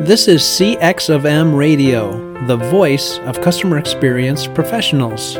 This 0.00 0.28
is 0.28 0.42
CX 0.42 1.12
of 1.12 1.26
M 1.26 1.52
Radio, 1.52 2.46
the 2.46 2.56
voice 2.56 3.18
of 3.24 3.40
customer 3.40 3.78
experience 3.78 4.46
professionals. 4.46 5.34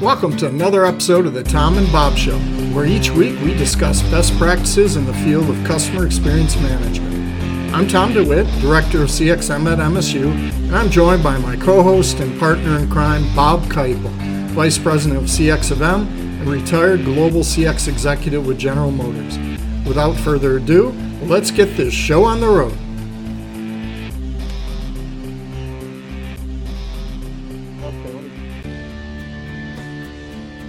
Welcome 0.00 0.36
to 0.36 0.46
another 0.46 0.86
episode 0.86 1.26
of 1.26 1.34
the 1.34 1.42
Tom 1.42 1.76
and 1.76 1.90
Bob 1.90 2.16
Show, 2.16 2.38
where 2.72 2.86
each 2.86 3.10
week 3.10 3.38
we 3.40 3.54
discuss 3.54 4.02
best 4.02 4.38
practices 4.38 4.94
in 4.94 5.04
the 5.04 5.14
field 5.14 5.50
of 5.50 5.56
customer 5.64 6.06
experience 6.06 6.54
management. 6.58 7.74
I'm 7.74 7.88
Tom 7.88 8.12
DeWitt, 8.12 8.46
Director 8.60 9.02
of 9.02 9.08
CXM 9.08 9.66
at 9.66 9.80
MSU, 9.80 10.63
and 10.74 10.82
I'm 10.82 10.90
joined 10.90 11.22
by 11.22 11.38
my 11.38 11.54
co 11.54 11.84
host 11.84 12.18
and 12.18 12.36
partner 12.40 12.80
in 12.80 12.90
crime, 12.90 13.22
Bob 13.36 13.62
Keipel, 13.66 14.10
Vice 14.54 14.76
President 14.76 15.22
of 15.22 15.28
CX 15.28 15.70
of 15.70 15.80
M 15.80 16.00
and 16.40 16.48
retired 16.48 17.04
Global 17.04 17.42
CX 17.42 17.86
Executive 17.86 18.44
with 18.44 18.58
General 18.58 18.90
Motors. 18.90 19.38
Without 19.86 20.16
further 20.16 20.56
ado, 20.56 20.88
let's 21.22 21.52
get 21.52 21.76
this 21.76 21.94
show 21.94 22.24
on 22.24 22.40
the 22.40 22.48
road. 22.48 22.72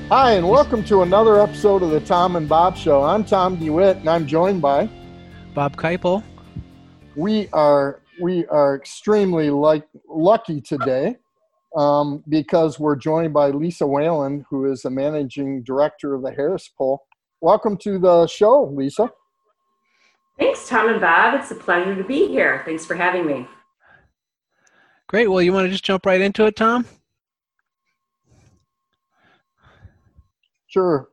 Hi, 0.09 0.33
and 0.33 0.47
welcome 0.47 0.83
to 0.83 1.01
another 1.01 1.41
episode 1.41 1.81
of 1.81 1.89
the 1.89 1.99
Tom 2.01 2.35
and 2.35 2.47
Bob 2.47 2.77
Show. 2.77 3.01
I'm 3.01 3.25
Tom 3.25 3.55
DeWitt, 3.55 3.97
and 3.97 4.07
I'm 4.07 4.27
joined 4.27 4.61
by 4.61 4.87
Bob 5.55 5.75
Keipel 5.77 6.21
we 7.15 7.47
are 7.53 7.99
we 8.21 8.45
are 8.47 8.75
extremely 8.75 9.49
like 9.49 9.87
lucky 10.09 10.61
today 10.61 11.17
um, 11.75 12.23
because 12.29 12.79
we're 12.79 12.95
joined 12.95 13.33
by 13.33 13.49
Lisa 13.49 13.85
Whalen, 13.85 14.45
who 14.49 14.71
is 14.71 14.81
the 14.81 14.89
managing 14.89 15.63
director 15.63 16.13
of 16.13 16.21
the 16.21 16.31
Harris 16.31 16.69
Poll. 16.77 17.03
Welcome 17.41 17.77
to 17.77 17.99
the 17.99 18.27
show, 18.27 18.71
Lisa. 18.73 19.11
Thanks, 20.39 20.67
Tom 20.67 20.89
and 20.89 21.01
Bob. 21.01 21.39
It's 21.39 21.51
a 21.51 21.55
pleasure 21.55 21.95
to 21.95 22.03
be 22.03 22.27
here. 22.27 22.61
Thanks 22.65 22.85
for 22.85 22.95
having 22.95 23.25
me. 23.25 23.47
Great. 25.07 25.27
Well, 25.27 25.41
you 25.41 25.53
want 25.53 25.65
to 25.65 25.71
just 25.71 25.85
jump 25.85 26.05
right 26.05 26.19
into 26.19 26.45
it, 26.45 26.55
Tom? 26.55 26.85
Sure. 30.67 31.07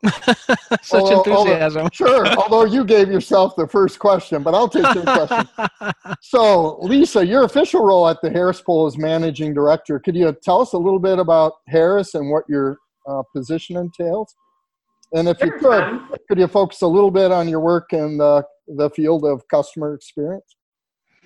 Such 0.82 0.92
although, 0.92 1.18
enthusiasm. 1.18 1.82
Although, 1.82 1.90
sure. 1.92 2.26
although 2.26 2.64
you 2.64 2.84
gave 2.84 3.10
yourself 3.10 3.56
the 3.56 3.66
first 3.66 3.98
question, 3.98 4.42
but 4.42 4.54
I'll 4.54 4.68
take 4.68 4.94
your 4.94 5.02
question. 5.02 5.48
so, 6.20 6.78
Lisa, 6.80 7.26
your 7.26 7.44
official 7.44 7.84
role 7.84 8.08
at 8.08 8.18
the 8.22 8.30
Harris 8.30 8.60
Poll 8.60 8.86
is 8.86 8.96
managing 8.96 9.54
director. 9.54 9.98
Could 9.98 10.14
you 10.14 10.36
tell 10.42 10.60
us 10.60 10.72
a 10.72 10.78
little 10.78 11.00
bit 11.00 11.18
about 11.18 11.54
Harris 11.66 12.14
and 12.14 12.30
what 12.30 12.44
your 12.48 12.78
uh, 13.08 13.22
position 13.34 13.76
entails? 13.76 14.34
And 15.14 15.28
if 15.28 15.38
sure, 15.38 15.46
you 15.46 15.52
could, 15.54 15.80
Tom. 15.80 16.14
could 16.28 16.38
you 16.38 16.46
focus 16.46 16.82
a 16.82 16.86
little 16.86 17.10
bit 17.10 17.32
on 17.32 17.48
your 17.48 17.60
work 17.60 17.92
in 17.92 18.18
the, 18.18 18.44
the 18.68 18.90
field 18.90 19.24
of 19.24 19.42
customer 19.48 19.94
experience? 19.94 20.44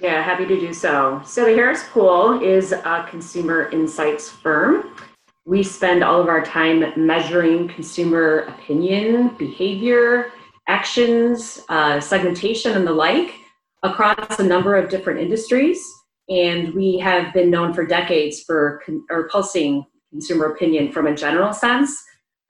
Yeah, 0.01 0.23
happy 0.23 0.47
to 0.47 0.59
do 0.59 0.73
so. 0.73 1.21
So, 1.27 1.45
the 1.45 1.53
Harris 1.53 1.85
Poll 1.91 2.43
is 2.43 2.73
a 2.73 3.07
consumer 3.11 3.69
insights 3.71 4.31
firm 4.31 4.97
we 5.45 5.63
spend 5.63 6.05
all 6.05 6.21
of 6.21 6.29
our 6.29 6.45
time 6.45 6.85
measuring 6.97 7.69
consumer 7.69 8.41
opinion, 8.41 9.29
behavior, 9.39 10.31
actions, 10.69 11.61
uh, 11.69 11.99
segmentation, 11.99 12.77
and 12.77 12.87
the 12.87 12.93
like 12.93 13.35
across 13.83 14.39
a 14.39 14.45
number 14.45 14.77
of 14.77 14.89
different 14.89 15.19
industries. 15.19 15.83
And 16.29 16.73
we 16.75 16.99
have 16.99 17.35
been 17.35 17.51
known 17.51 17.75
for 17.75 17.85
decades 17.85 18.43
for 18.43 18.81
con- 18.87 19.05
or 19.11 19.29
pulsing 19.29 19.85
consumer 20.11 20.53
opinion 20.53 20.93
from 20.93 21.09
a 21.09 21.17
general 21.17 21.53
sense. 21.53 22.01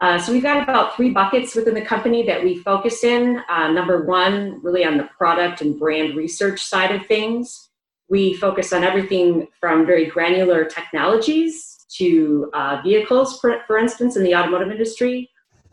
Uh, 0.02 0.18
so 0.18 0.32
we've 0.32 0.42
got 0.42 0.62
about 0.62 0.94
three 0.94 1.10
buckets 1.10 1.54
within 1.54 1.74
the 1.74 1.80
company 1.80 2.26
that 2.26 2.42
we 2.42 2.58
focus 2.58 3.04
in. 3.04 3.40
Uh, 3.48 3.68
number 3.68 4.04
one, 4.04 4.60
really 4.62 4.84
on 4.84 4.98
the 4.98 5.08
product 5.16 5.62
and 5.62 5.78
brand 5.78 6.14
research 6.16 6.60
side 6.60 6.94
of 6.94 7.06
things. 7.06 7.70
We 8.10 8.34
focus 8.34 8.72
on 8.74 8.84
everything 8.84 9.48
from 9.58 9.86
very 9.86 10.06
granular 10.06 10.66
technologies 10.66 11.71
to 11.98 12.50
uh, 12.52 12.80
vehicles, 12.82 13.38
for, 13.40 13.62
for 13.66 13.78
instance, 13.78 14.16
in 14.16 14.24
the 14.24 14.34
automotive 14.34 14.70
industry, 14.70 15.30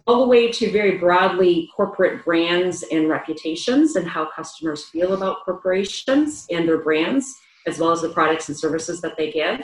all 0.08 0.22
the 0.22 0.28
way 0.28 0.52
to 0.52 0.72
very 0.72 0.98
broadly 0.98 1.70
corporate 1.76 2.26
brands 2.26 2.84
and 2.92 3.10
reputations 3.10 3.96
and 3.96 4.08
how 4.08 4.28
customers 4.36 4.86
feel 4.86 5.14
about 5.14 5.46
corporations 5.46 6.48
and 6.50 6.68
their 6.68 6.80
brands, 6.80 7.36
as 7.68 7.78
well 7.78 7.92
as 7.92 8.02
the 8.02 8.10
products 8.10 8.50
and 8.50 8.58
services 8.58 9.02
that 9.02 9.16
they 9.18 9.32
give. 9.32 9.62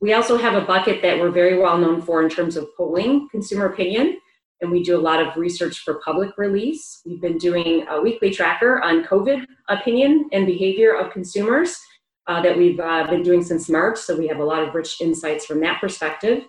We 0.00 0.12
also 0.14 0.36
have 0.36 0.54
a 0.54 0.66
bucket 0.66 1.02
that 1.02 1.18
we're 1.18 1.30
very 1.30 1.58
well 1.58 1.78
known 1.78 2.02
for 2.02 2.22
in 2.22 2.28
terms 2.28 2.56
of 2.56 2.68
polling 2.76 3.28
consumer 3.30 3.66
opinion, 3.66 4.18
and 4.60 4.70
we 4.70 4.82
do 4.82 4.96
a 4.96 5.00
lot 5.00 5.20
of 5.20 5.36
research 5.36 5.80
for 5.80 6.00
public 6.04 6.38
release. 6.38 7.02
We've 7.04 7.20
been 7.20 7.38
doing 7.38 7.86
a 7.88 8.00
weekly 8.00 8.30
tracker 8.30 8.80
on 8.82 9.04
COVID 9.04 9.44
opinion 9.68 10.28
and 10.32 10.46
behavior 10.46 10.96
of 10.96 11.12
consumers 11.12 11.76
uh, 12.26 12.40
that 12.42 12.56
we've 12.56 12.78
uh, 12.78 13.06
been 13.08 13.22
doing 13.22 13.42
since 13.42 13.68
March. 13.68 13.98
So 13.98 14.16
we 14.16 14.28
have 14.28 14.38
a 14.38 14.44
lot 14.44 14.62
of 14.62 14.74
rich 14.74 15.00
insights 15.00 15.44
from 15.44 15.60
that 15.60 15.80
perspective. 15.80 16.44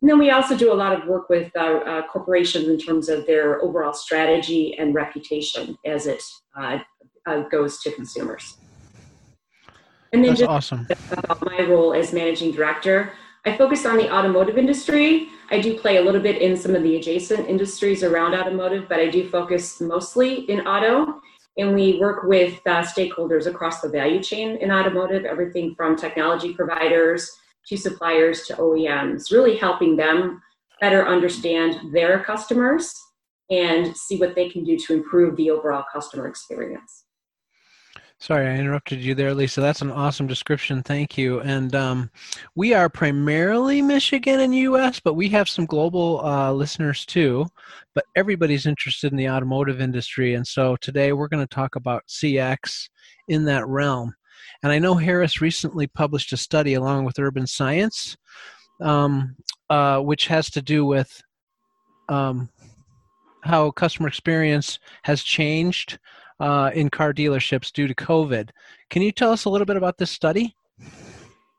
And 0.00 0.08
then 0.08 0.18
we 0.18 0.30
also 0.30 0.56
do 0.56 0.72
a 0.72 0.74
lot 0.74 0.92
of 0.92 1.08
work 1.08 1.28
with 1.28 1.50
uh, 1.56 1.60
uh 1.60 2.02
corporations 2.06 2.68
in 2.68 2.78
terms 2.78 3.08
of 3.08 3.26
their 3.26 3.60
overall 3.62 3.92
strategy 3.92 4.78
and 4.78 4.94
reputation 4.94 5.76
as 5.84 6.06
it 6.06 6.22
uh, 6.56 6.78
uh, 7.26 7.40
goes 7.48 7.80
to 7.80 7.90
consumers. 7.92 8.56
And 10.12 10.24
then 10.24 10.30
That's 10.30 10.40
just 10.40 10.50
awesome. 10.50 10.86
about 11.12 11.44
my 11.44 11.60
role 11.62 11.92
as 11.92 12.12
managing 12.12 12.52
director, 12.52 13.12
I 13.44 13.56
focus 13.56 13.86
on 13.86 13.96
the 13.96 14.12
automotive 14.12 14.58
industry. 14.58 15.28
I 15.50 15.60
do 15.60 15.78
play 15.78 15.96
a 15.96 16.02
little 16.02 16.20
bit 16.20 16.42
in 16.42 16.56
some 16.56 16.74
of 16.74 16.82
the 16.82 16.96
adjacent 16.96 17.48
industries 17.48 18.02
around 18.02 18.34
automotive, 18.34 18.88
but 18.88 18.98
I 18.98 19.08
do 19.08 19.28
focus 19.28 19.80
mostly 19.80 20.40
in 20.50 20.66
auto 20.66 21.20
and 21.58 21.74
we 21.74 21.98
work 21.98 22.22
with 22.22 22.60
uh, 22.66 22.82
stakeholders 22.82 23.46
across 23.46 23.80
the 23.80 23.88
value 23.88 24.22
chain 24.22 24.56
in 24.56 24.70
automotive, 24.70 25.24
everything 25.24 25.74
from 25.74 25.96
technology 25.96 26.54
providers 26.54 27.30
to 27.66 27.76
suppliers 27.76 28.46
to 28.46 28.54
OEMs, 28.54 29.32
really 29.32 29.56
helping 29.56 29.96
them 29.96 30.40
better 30.80 31.06
understand 31.06 31.92
their 31.92 32.22
customers 32.22 32.94
and 33.50 33.96
see 33.96 34.18
what 34.18 34.34
they 34.34 34.48
can 34.48 34.62
do 34.64 34.78
to 34.78 34.94
improve 34.94 35.36
the 35.36 35.50
overall 35.50 35.84
customer 35.92 36.28
experience. 36.28 37.04
Sorry, 38.20 38.48
I 38.48 38.56
interrupted 38.56 38.98
you 38.98 39.14
there, 39.14 39.32
Lisa. 39.32 39.60
That's 39.60 39.80
an 39.80 39.92
awesome 39.92 40.26
description. 40.26 40.82
Thank 40.82 41.16
you. 41.16 41.38
And 41.40 41.72
um, 41.76 42.10
we 42.56 42.74
are 42.74 42.88
primarily 42.88 43.80
Michigan 43.80 44.40
and 44.40 44.52
U.S., 44.56 44.98
but 44.98 45.14
we 45.14 45.28
have 45.28 45.48
some 45.48 45.66
global 45.66 46.24
uh, 46.26 46.52
listeners 46.52 47.06
too. 47.06 47.46
But 47.94 48.06
everybody's 48.16 48.66
interested 48.66 49.12
in 49.12 49.16
the 49.16 49.30
automotive 49.30 49.80
industry, 49.80 50.34
and 50.34 50.44
so 50.44 50.74
today 50.80 51.12
we're 51.12 51.28
going 51.28 51.46
to 51.46 51.54
talk 51.54 51.76
about 51.76 52.08
CX 52.08 52.88
in 53.28 53.44
that 53.44 53.68
realm. 53.68 54.12
And 54.64 54.72
I 54.72 54.80
know 54.80 54.94
Harris 54.94 55.40
recently 55.40 55.86
published 55.86 56.32
a 56.32 56.36
study 56.36 56.74
along 56.74 57.04
with 57.04 57.20
Urban 57.20 57.46
Science, 57.46 58.16
um, 58.80 59.36
uh, 59.70 60.00
which 60.00 60.26
has 60.26 60.50
to 60.50 60.60
do 60.60 60.84
with 60.84 61.22
um, 62.08 62.48
how 63.44 63.70
customer 63.70 64.08
experience 64.08 64.80
has 65.04 65.22
changed 65.22 66.00
uh, 66.40 66.70
in 66.74 66.88
car 66.90 67.12
dealerships 67.12 67.72
due 67.72 67.88
to 67.88 67.94
COVID. 67.94 68.50
Can 68.90 69.02
you 69.02 69.12
tell 69.12 69.32
us 69.32 69.44
a 69.44 69.50
little 69.50 69.66
bit 69.66 69.76
about 69.76 69.98
this 69.98 70.10
study? 70.10 70.54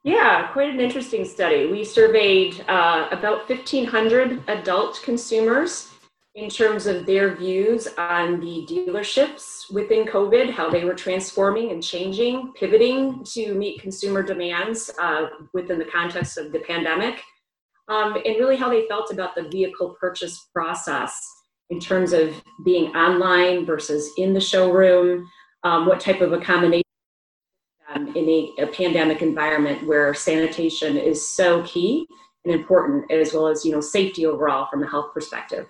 Yeah, 0.04 0.48
quite 0.54 0.70
an 0.70 0.80
interesting 0.80 1.26
study. 1.26 1.68
We 1.68 1.84
surveyed 1.84 2.64
uh, 2.68 3.10
about 3.12 3.50
1,500 3.50 4.44
adult 4.48 5.02
consumers 5.04 5.90
in 6.36 6.50
terms 6.50 6.88
of 6.88 7.06
their 7.06 7.36
views 7.36 7.88
on 7.98 8.40
the 8.40 8.66
dealerships 8.70 9.72
within 9.74 10.06
COVID, 10.06 10.52
how 10.52 10.70
they 10.70 10.86
were 10.86 10.94
transforming 10.94 11.72
and 11.72 11.84
changing, 11.84 12.54
pivoting 12.54 13.24
to 13.34 13.54
meet 13.56 13.82
consumer 13.82 14.24
demands 14.24 14.90
uh, 15.02 15.28
within 15.54 15.80
the 15.80 15.86
context 15.86 16.38
of 16.38 16.54
the 16.54 16.60
pandemic, 16.60 17.22
um, 17.90 18.16
and 18.26 18.38
really 18.38 18.56
how 18.56 18.70
they 18.70 18.88
felt 18.88 19.12
about 19.12 19.36
the 19.36 19.50
vehicle 19.50 19.98
purchase 20.00 20.48
process 20.54 21.39
in 21.70 21.80
terms 21.80 22.14
of 22.14 22.42
being 22.66 22.96
online 22.96 23.66
versus 23.66 24.10
in 24.18 24.34
the 24.34 24.42
showroom, 24.42 25.30
um, 25.64 25.86
what 25.86 26.00
type 26.00 26.22
of 26.22 26.34
accommodation 26.34 26.84
um, 27.94 28.08
in 28.16 28.30
a, 28.30 28.54
a, 28.64 28.68
pandemic 28.68 29.22
environment 29.22 29.86
where 29.86 30.14
sanitation 30.14 30.96
is 30.98 31.28
so 31.36 31.64
key 31.64 32.08
and 32.46 32.54
important, 32.54 33.12
as 33.12 33.34
well 33.34 33.48
as 33.48 33.66
you 33.66 33.72
know 33.72 33.82
safety 33.82 34.26
overall 34.26 34.68
from 34.72 34.84
a 34.84 34.90
health 34.90 35.14
perspective. 35.14 35.68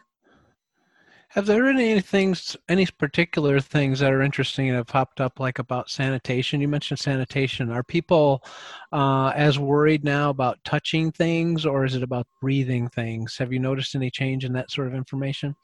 Have 1.29 1.45
there 1.45 1.63
been 1.63 1.79
any 1.79 2.01
things, 2.01 2.57
any 2.69 2.87
particular 2.87 3.59
things 3.59 3.99
that 3.99 4.11
are 4.11 4.23
interesting 4.23 4.69
that 4.69 4.77
have 4.77 4.87
popped 4.87 5.21
up, 5.21 5.39
like 5.39 5.59
about 5.59 5.89
sanitation? 5.89 6.59
You 6.59 6.67
mentioned 6.67 6.99
sanitation. 6.99 7.71
Are 7.71 7.83
people 7.83 8.43
uh, 8.91 9.31
as 9.35 9.59
worried 9.59 10.03
now 10.03 10.31
about 10.31 10.57
touching 10.63 11.11
things, 11.11 11.67
or 11.67 11.85
is 11.85 11.93
it 11.93 12.01
about 12.01 12.25
breathing 12.41 12.89
things? 12.89 13.37
Have 13.37 13.53
you 13.53 13.59
noticed 13.59 13.93
any 13.93 14.09
change 14.09 14.43
in 14.43 14.53
that 14.53 14.71
sort 14.71 14.87
of 14.87 14.95
information? 14.95 15.55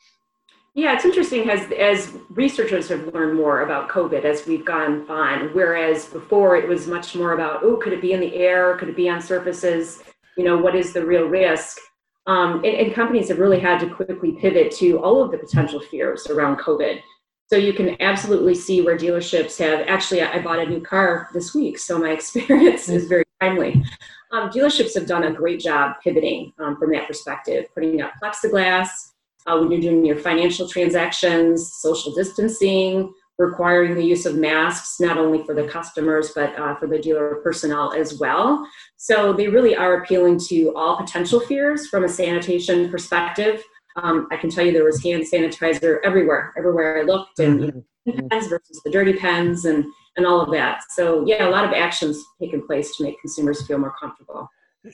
Yeah, 0.77 0.93
it's 0.93 1.05
interesting 1.05 1.49
as 1.49 1.71
as 1.71 2.11
researchers 2.31 2.89
have 2.89 3.13
learned 3.13 3.37
more 3.37 3.61
about 3.61 3.87
COVID 3.87 4.25
as 4.25 4.45
we've 4.45 4.65
gone 4.65 5.09
on. 5.09 5.53
Whereas 5.53 6.05
before 6.07 6.57
it 6.57 6.67
was 6.67 6.85
much 6.85 7.15
more 7.15 7.31
about, 7.31 7.63
oh, 7.63 7.77
could 7.77 7.93
it 7.93 8.01
be 8.01 8.11
in 8.11 8.19
the 8.19 8.35
air? 8.35 8.75
Could 8.75 8.89
it 8.89 8.95
be 8.97 9.07
on 9.07 9.21
surfaces? 9.21 10.03
You 10.35 10.43
know, 10.43 10.57
what 10.57 10.75
is 10.75 10.91
the 10.91 11.05
real 11.05 11.27
risk? 11.27 11.77
Um, 12.27 12.55
and, 12.55 12.65
and, 12.65 12.93
companies 12.93 13.29
have 13.29 13.39
really 13.39 13.59
had 13.59 13.79
to 13.81 13.89
quickly 13.89 14.33
pivot 14.33 14.71
to 14.77 14.97
all 14.97 15.23
of 15.23 15.31
the 15.31 15.37
potential 15.37 15.79
fears 15.79 16.25
around 16.27 16.57
COVID. 16.57 16.99
So 17.47 17.55
you 17.55 17.71
can 17.71 17.95
absolutely 18.01 18.55
see 18.55 18.81
where 18.81 18.97
dealerships 18.97 19.59
have 19.59 19.87
actually, 19.87 20.23
I 20.23 20.41
bought 20.41 20.57
a 20.57 20.65
new 20.65 20.81
car 20.81 21.29
this 21.35 21.53
week, 21.53 21.77
so 21.77 21.99
my 21.99 22.09
experience 22.19 22.89
is 22.89 23.07
very 23.07 23.25
timely. 23.39 23.85
Um, 24.31 24.49
dealerships 24.49 24.95
have 24.95 25.05
done 25.05 25.23
a 25.23 25.31
great 25.31 25.59
job 25.59 25.97
pivoting 26.03 26.51
um, 26.57 26.77
from 26.77 26.91
that 26.93 27.07
perspective, 27.07 27.67
putting 27.75 28.01
up 28.01 28.13
plexiglass 28.21 28.87
uh, 29.45 29.57
when 29.57 29.71
you're 29.71 29.81
doing 29.81 30.05
your 30.05 30.17
financial 30.17 30.67
transactions, 30.67 31.73
social 31.73 32.13
distancing, 32.13 33.13
requiring 33.37 33.95
the 33.95 34.03
use 34.03 34.25
of 34.25 34.35
masks, 34.35 34.99
not 34.99 35.17
only 35.17 35.43
for 35.43 35.53
the 35.53 35.67
customers, 35.67 36.31
but 36.33 36.57
uh, 36.57 36.75
for 36.75 36.87
the 36.87 36.99
dealer 36.99 37.39
personnel 37.43 37.91
as 37.93 38.17
well. 38.17 38.65
So 38.95 39.33
they 39.33 39.47
really 39.47 39.75
are 39.75 40.01
appealing 40.01 40.39
to 40.47 40.73
all 40.75 40.97
potential 40.97 41.39
fears 41.41 41.87
from 41.87 42.05
a 42.05 42.09
sanitation 42.09 42.89
perspective. 42.89 43.61
Um, 43.97 44.27
I 44.31 44.37
can 44.37 44.49
tell 44.49 44.65
you 44.65 44.71
there 44.71 44.85
was 44.85 45.03
hand 45.03 45.23
sanitizer 45.31 45.99
everywhere, 46.03 46.53
everywhere 46.57 46.99
I 46.99 47.03
looked, 47.03 47.39
and 47.39 47.61
you 47.61 47.67
know, 47.67 47.83
mm-hmm. 48.07 48.27
pens 48.27 48.47
versus 48.47 48.81
the 48.83 48.91
dirty 48.91 49.13
pens, 49.13 49.65
and 49.65 49.85
and 50.17 50.25
all 50.25 50.41
of 50.41 50.51
that. 50.51 50.81
So 50.89 51.25
yeah, 51.25 51.47
a 51.47 51.51
lot 51.51 51.65
of 51.65 51.71
actions 51.71 52.21
taking 52.41 52.65
place 52.65 52.95
to 52.97 53.03
make 53.03 53.19
consumers 53.21 53.65
feel 53.65 53.77
more 53.77 53.95
comfortable. 53.99 54.49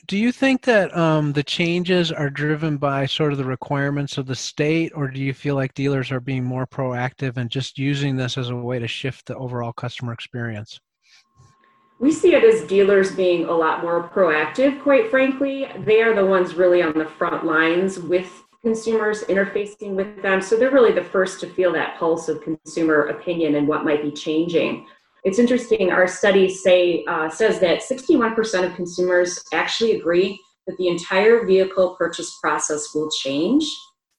Do 0.08 0.18
you 0.18 0.32
think 0.32 0.62
that 0.64 0.96
um, 0.96 1.34
the 1.34 1.44
changes 1.44 2.12
are 2.12 2.30
driven 2.30 2.78
by 2.78 3.06
sort 3.06 3.34
of 3.34 3.38
the 3.38 3.46
requirements 3.46 4.18
of 4.18 4.26
the 4.26 4.36
state, 4.36 4.94
or 4.96 5.10
do 5.10 5.20
you 5.20 5.34
feel 5.34 5.56
like 5.56 5.74
dealers 5.74 6.12
are 6.12 6.22
being 6.22 6.46
more 6.46 6.66
proactive 6.66 7.36
and 7.36 7.50
just 7.50 7.78
using 7.78 8.16
this 8.16 8.38
as 8.38 8.50
a 8.50 8.56
way 8.56 8.80
to 8.80 8.88
shift 8.88 9.26
the 9.26 9.36
overall 9.36 9.74
customer 9.74 10.14
experience? 10.14 10.80
We 12.00 12.12
see 12.12 12.36
it 12.36 12.44
as 12.44 12.68
dealers 12.68 13.14
being 13.16 13.46
a 13.46 13.52
lot 13.52 13.82
more 13.82 14.10
proactive, 14.10 14.82
quite 14.82 15.12
frankly. 15.12 15.68
They 15.80 16.02
are 16.02 16.16
the 16.16 16.26
ones 16.26 16.56
really 16.56 16.82
on 16.82 16.98
the 16.98 17.06
front 17.06 17.46
lines 17.46 18.00
with 18.00 18.32
consumers, 18.62 19.24
interfacing 19.24 19.96
with 19.96 20.22
them. 20.22 20.42
So 20.42 20.56
they're 20.56 20.72
really 20.72 20.94
the 20.94 21.04
first 21.04 21.40
to 21.42 21.48
feel 21.48 21.74
that 21.74 21.98
pulse 21.98 22.30
of 22.30 22.42
consumer 22.42 23.08
opinion 23.08 23.56
and 23.56 23.68
what 23.68 23.84
might 23.84 24.04
be 24.04 24.12
changing. 24.12 24.88
It's 25.24 25.40
interesting. 25.40 25.92
Our 25.92 26.08
study 26.08 26.50
say 26.50 27.04
uh, 27.08 27.30
says 27.30 27.60
that 27.60 27.82
61% 27.82 28.66
of 28.66 28.76
consumers 28.76 29.40
actually 29.54 29.94
agree 29.94 30.40
that 30.68 30.78
the 30.78 30.88
entire 30.88 31.46
vehicle 31.46 31.96
purchase 31.96 32.38
process 32.42 32.94
will 32.94 33.10
change 33.10 33.66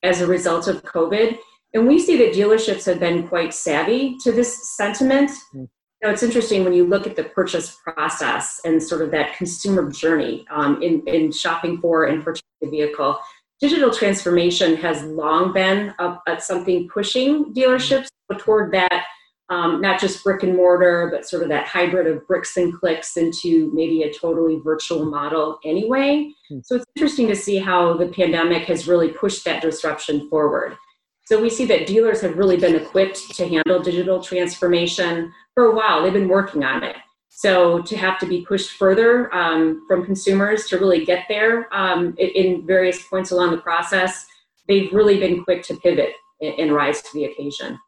as 0.01 0.21
a 0.21 0.27
result 0.27 0.67
of 0.67 0.83
COVID. 0.83 1.37
And 1.73 1.87
we 1.87 1.99
see 1.99 2.17
that 2.17 2.33
dealerships 2.33 2.85
have 2.85 2.99
been 2.99 3.27
quite 3.27 3.53
savvy 3.53 4.17
to 4.23 4.31
this 4.31 4.75
sentiment. 4.77 5.31
Mm. 5.55 5.67
Now, 6.03 6.09
it's 6.09 6.23
interesting 6.23 6.63
when 6.63 6.73
you 6.73 6.85
look 6.85 7.07
at 7.07 7.15
the 7.15 7.23
purchase 7.23 7.77
process 7.83 8.59
and 8.65 8.83
sort 8.83 9.01
of 9.01 9.11
that 9.11 9.35
consumer 9.37 9.89
journey 9.89 10.45
um, 10.51 10.81
in, 10.81 11.01
in 11.07 11.31
shopping 11.31 11.79
for 11.79 12.05
and 12.05 12.23
purchasing 12.23 12.43
a 12.61 12.69
vehicle. 12.69 13.17
Digital 13.61 13.89
transformation 13.89 14.75
has 14.75 15.03
long 15.03 15.53
been 15.53 15.93
a, 15.99 16.17
a 16.27 16.41
something 16.41 16.89
pushing 16.89 17.53
dealerships 17.53 18.07
toward 18.37 18.73
that 18.73 19.05
um, 19.49 19.81
not 19.81 19.99
just 19.99 20.23
brick 20.23 20.43
and 20.43 20.55
mortar, 20.55 21.09
but 21.11 21.27
sort 21.27 21.43
of 21.43 21.49
that 21.49 21.67
hybrid 21.67 22.07
of 22.07 22.25
bricks 22.27 22.57
and 22.57 22.73
clicks 22.73 23.17
into 23.17 23.71
maybe 23.73 24.03
a 24.03 24.13
totally 24.13 24.59
virtual 24.63 25.05
model 25.05 25.59
anyway. 25.65 26.31
Hmm. 26.49 26.59
So 26.63 26.75
it's 26.75 26.85
interesting 26.95 27.27
to 27.27 27.35
see 27.35 27.57
how 27.57 27.95
the 27.95 28.07
pandemic 28.07 28.63
has 28.63 28.87
really 28.87 29.09
pushed 29.09 29.45
that 29.45 29.61
disruption 29.61 30.29
forward. 30.29 30.77
So 31.25 31.41
we 31.41 31.49
see 31.49 31.65
that 31.65 31.87
dealers 31.87 32.21
have 32.21 32.37
really 32.37 32.57
been 32.57 32.75
equipped 32.75 33.35
to 33.35 33.47
handle 33.47 33.81
digital 33.81 34.21
transformation 34.21 35.31
for 35.53 35.65
a 35.65 35.75
while. 35.75 36.03
They've 36.03 36.11
been 36.11 36.27
working 36.27 36.63
on 36.63 36.83
it. 36.83 36.97
So 37.29 37.81
to 37.81 37.97
have 37.97 38.19
to 38.19 38.25
be 38.25 38.45
pushed 38.45 38.71
further 38.71 39.33
um, 39.33 39.85
from 39.87 40.05
consumers 40.05 40.67
to 40.67 40.77
really 40.77 41.03
get 41.03 41.25
there 41.27 41.73
um, 41.73 42.15
in 42.17 42.65
various 42.67 43.01
points 43.07 43.31
along 43.31 43.51
the 43.51 43.61
process, 43.61 44.25
they've 44.67 44.91
really 44.93 45.19
been 45.19 45.43
quick 45.43 45.63
to 45.63 45.75
pivot 45.77 46.13
and 46.41 46.73
rise 46.73 47.01
to 47.01 47.09
the 47.13 47.25
occasion. 47.25 47.79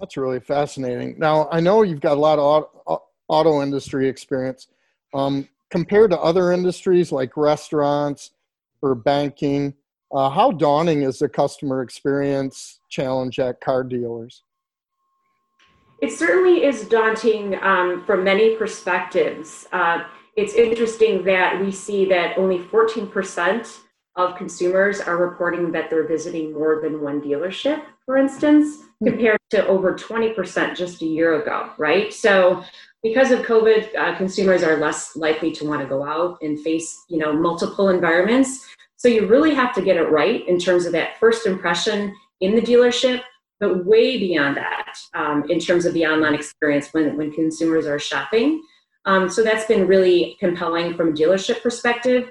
That's 0.00 0.16
really 0.16 0.40
fascinating. 0.40 1.16
Now, 1.18 1.46
I 1.52 1.60
know 1.60 1.82
you've 1.82 2.00
got 2.00 2.16
a 2.16 2.20
lot 2.20 2.38
of 2.38 2.44
auto, 2.86 3.02
auto 3.28 3.62
industry 3.62 4.08
experience. 4.08 4.68
Um, 5.12 5.46
compared 5.70 6.10
to 6.10 6.18
other 6.18 6.52
industries 6.52 7.12
like 7.12 7.36
restaurants 7.36 8.30
or 8.80 8.94
banking, 8.94 9.74
uh, 10.12 10.30
how 10.30 10.52
daunting 10.52 11.02
is 11.02 11.18
the 11.18 11.28
customer 11.28 11.82
experience 11.82 12.80
challenge 12.88 13.38
at 13.38 13.60
car 13.60 13.84
dealers? 13.84 14.42
It 16.00 16.12
certainly 16.12 16.64
is 16.64 16.88
daunting 16.88 17.62
um, 17.62 18.02
from 18.06 18.24
many 18.24 18.56
perspectives. 18.56 19.68
Uh, 19.70 20.04
it's 20.34 20.54
interesting 20.54 21.24
that 21.24 21.60
we 21.60 21.70
see 21.70 22.06
that 22.06 22.38
only 22.38 22.58
14% 22.58 23.80
of 24.16 24.36
consumers 24.36 25.00
are 25.00 25.16
reporting 25.16 25.72
that 25.72 25.88
they're 25.88 26.06
visiting 26.06 26.52
more 26.52 26.80
than 26.82 27.00
one 27.00 27.20
dealership, 27.20 27.82
for 28.04 28.16
instance, 28.16 28.78
compared 29.02 29.38
to 29.50 29.66
over 29.66 29.94
20% 29.94 30.76
just 30.76 31.02
a 31.02 31.06
year 31.06 31.40
ago, 31.40 31.70
right? 31.78 32.12
So 32.12 32.64
because 33.02 33.30
of 33.30 33.40
COVID, 33.40 33.96
uh, 33.96 34.16
consumers 34.16 34.62
are 34.62 34.76
less 34.76 35.16
likely 35.16 35.52
to 35.52 35.66
want 35.66 35.80
to 35.80 35.86
go 35.86 36.04
out 36.04 36.38
and 36.42 36.60
face, 36.60 37.04
you 37.08 37.18
know, 37.18 37.32
multiple 37.32 37.88
environments. 37.88 38.66
So 38.96 39.08
you 39.08 39.26
really 39.26 39.54
have 39.54 39.74
to 39.74 39.82
get 39.82 39.96
it 39.96 40.10
right 40.10 40.46
in 40.46 40.58
terms 40.58 40.86
of 40.86 40.92
that 40.92 41.18
first 41.18 41.46
impression 41.46 42.14
in 42.40 42.54
the 42.54 42.60
dealership, 42.60 43.22
but 43.58 43.86
way 43.86 44.18
beyond 44.18 44.56
that 44.56 44.98
um, 45.14 45.44
in 45.48 45.58
terms 45.58 45.86
of 45.86 45.94
the 45.94 46.04
online 46.04 46.34
experience 46.34 46.92
when, 46.92 47.16
when 47.16 47.32
consumers 47.32 47.86
are 47.86 47.98
shopping. 47.98 48.62
Um, 49.06 49.28
so 49.28 49.42
that's 49.42 49.64
been 49.64 49.86
really 49.86 50.36
compelling 50.40 50.94
from 50.94 51.08
a 51.08 51.12
dealership 51.12 51.62
perspective. 51.62 52.30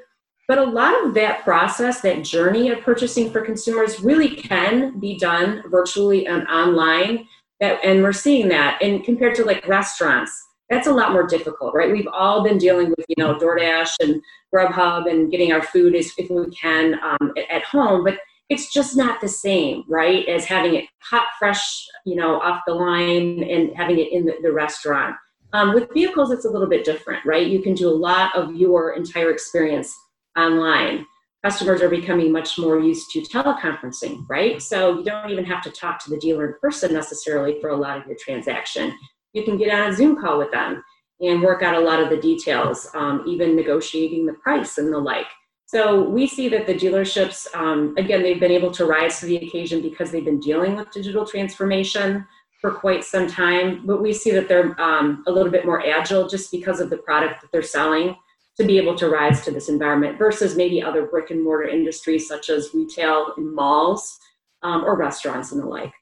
But 0.50 0.58
a 0.58 0.64
lot 0.64 1.06
of 1.06 1.14
that 1.14 1.44
process, 1.44 2.02
that 2.02 2.24
journey 2.24 2.72
of 2.72 2.82
purchasing 2.82 3.32
for 3.32 3.42
consumers 3.42 4.00
really 4.00 4.30
can 4.30 5.00
be 5.00 5.16
done 5.16 5.62
virtually 5.68 6.26
and 6.26 6.48
online. 6.48 7.28
And 7.62 8.02
we're 8.02 8.14
seeing 8.14 8.48
that. 8.48 8.82
And 8.82 9.04
compared 9.04 9.36
to 9.36 9.46
like 9.46 9.68
restaurants, 9.68 10.32
that's 10.68 10.88
a 10.88 10.92
lot 10.92 11.12
more 11.12 11.28
difficult, 11.28 11.76
right? 11.76 11.92
We've 11.92 12.08
all 12.12 12.44
been 12.44 12.58
dealing 12.58 12.90
with, 12.90 13.06
you 13.08 13.24
know, 13.24 13.36
DoorDash 13.36 13.92
and 14.00 14.24
Grubhub 14.52 15.08
and 15.08 15.30
getting 15.30 15.52
our 15.52 15.62
food 15.62 15.96
as, 15.96 16.12
if 16.18 16.32
we 16.32 16.50
can 16.50 16.96
um, 17.04 17.32
at 17.52 17.64
home, 17.64 18.04
but 18.04 18.18
it's 18.50 18.74
just 18.74 18.98
not 18.98 19.22
the 19.22 19.28
same, 19.28 19.84
right? 19.88 20.28
As 20.28 20.46
having 20.46 20.74
it 20.74 20.86
hot, 20.98 21.28
fresh, 21.38 21.86
you 22.08 22.16
know, 22.16 22.42
off 22.42 22.62
the 22.66 22.74
line 22.74 23.44
and 23.44 23.76
having 23.78 24.00
it 24.00 24.12
in 24.12 24.26
the, 24.26 24.34
the 24.42 24.52
restaurant. 24.52 25.16
Um, 25.54 25.76
with 25.76 25.94
vehicles, 25.94 26.32
it's 26.32 26.46
a 26.46 26.50
little 26.50 26.68
bit 26.68 26.86
different, 26.86 27.24
right? 27.24 27.46
You 27.46 27.62
can 27.62 27.76
do 27.76 27.88
a 27.88 27.94
lot 27.94 28.36
of 28.36 28.56
your 28.56 28.94
entire 28.94 29.30
experience 29.30 29.96
online. 30.38 31.06
Customers 31.44 31.82
are 31.82 31.90
becoming 31.90 32.32
much 32.32 32.58
more 32.58 32.80
used 32.80 33.10
to 33.12 33.22
teleconferencing, 33.22 34.26
right? 34.30 34.62
So 34.62 34.98
you 34.98 35.06
don't 35.06 35.30
even 35.30 35.46
have 35.46 35.64
to 35.64 35.72
talk 35.72 36.04
to 36.04 36.10
the 36.10 36.18
dealer 36.18 36.48
in 36.48 36.54
person 36.60 36.94
necessarily 36.94 37.60
for 37.62 37.70
a 37.70 37.78
lot 37.78 37.98
of 37.98 38.06
your 38.08 38.18
transaction. 38.20 38.94
You 39.34 39.44
can 39.44 39.58
get 39.58 39.74
on 39.74 39.90
a 39.90 39.96
Zoom 39.96 40.20
call 40.20 40.38
with 40.38 40.52
them 40.52 40.84
and 41.22 41.42
work 41.42 41.64
out 41.64 41.76
a 41.76 41.80
lot 41.80 42.02
of 42.02 42.10
the 42.10 42.18
details, 42.18 42.90
um, 42.94 43.24
even 43.26 43.56
negotiating 43.56 44.26
the 44.26 44.34
price 44.34 44.78
and 44.78 44.92
the 44.92 44.98
like. 44.98 45.28
So 45.66 46.02
we 46.02 46.26
see 46.28 46.50
that 46.50 46.66
the 46.66 46.74
dealerships, 46.74 47.54
um, 47.56 47.94
again, 47.98 48.24
they've 48.24 48.40
been 48.40 48.52
able 48.52 48.72
to 48.72 48.86
rise 48.86 49.20
to 49.20 49.28
the 49.28 49.38
occasion 49.38 49.82
because 49.82 50.12
they've 50.12 50.26
been 50.26 50.40
dealing 50.40 50.76
with 50.76 50.92
digital 50.92 51.26
transformation 51.26 52.26
for 52.60 52.72
quite 52.72 53.04
some 53.04 53.28
time. 53.28 53.86
But 53.86 54.02
we 54.02 54.12
see 54.12 54.32
that 54.32 54.48
they're 54.48 54.80
um, 54.82 55.24
a 55.28 55.32
little 55.32 55.52
bit 55.52 55.66
more 55.66 55.86
agile 55.86 56.28
just 56.28 56.52
because 56.52 56.80
of 56.80 56.90
the 56.90 56.98
product 56.98 57.42
that 57.42 57.52
they're 57.52 57.62
selling 57.62 58.16
to 58.60 58.66
be 58.66 58.78
able 58.78 58.96
to 58.96 59.10
rise 59.10 59.42
to 59.46 59.52
this 59.52 59.70
environment 59.70 60.18
versus 60.18 60.56
maybe 60.56 60.84
other 60.84 61.06
brick 61.06 61.32
and 61.32 61.44
mortar 61.44 61.70
industries 61.70 62.28
such 62.28 62.50
as 62.50 62.74
retail 62.74 63.34
and 63.38 63.56
malls 63.56 64.20
um, 64.64 64.84
or 64.84 64.98
restaurants 64.98 65.52
and 65.52 65.62
the 65.62 65.66
like. 65.66 65.94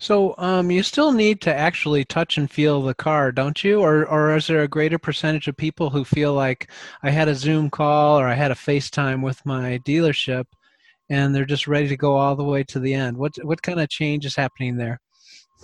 So 0.00 0.34
um, 0.38 0.70
you 0.72 0.82
still 0.82 1.12
need 1.12 1.40
to 1.42 1.54
actually 1.54 2.04
touch 2.04 2.36
and 2.36 2.50
feel 2.50 2.82
the 2.82 2.94
car, 2.94 3.30
don't 3.30 3.62
you? 3.62 3.80
Or, 3.80 4.04
or 4.06 4.36
is 4.36 4.48
there 4.48 4.62
a 4.62 4.68
greater 4.68 4.98
percentage 4.98 5.46
of 5.46 5.56
people 5.56 5.90
who 5.90 6.04
feel 6.04 6.34
like 6.34 6.70
I 7.04 7.10
had 7.10 7.28
a 7.28 7.34
Zoom 7.34 7.70
call 7.70 8.18
or 8.18 8.26
I 8.26 8.34
had 8.34 8.50
a 8.50 8.56
FaceTime 8.56 9.22
with 9.22 9.44
my 9.46 9.78
dealership, 9.86 10.44
and 11.08 11.32
they're 11.32 11.44
just 11.44 11.68
ready 11.68 11.86
to 11.88 11.96
go 11.96 12.16
all 12.16 12.34
the 12.34 12.42
way 12.42 12.64
to 12.64 12.80
the 12.80 12.92
end? 12.92 13.16
What 13.16 13.36
what 13.44 13.62
kind 13.62 13.80
of 13.80 13.88
change 13.88 14.26
is 14.26 14.34
happening 14.34 14.76
there? 14.76 15.00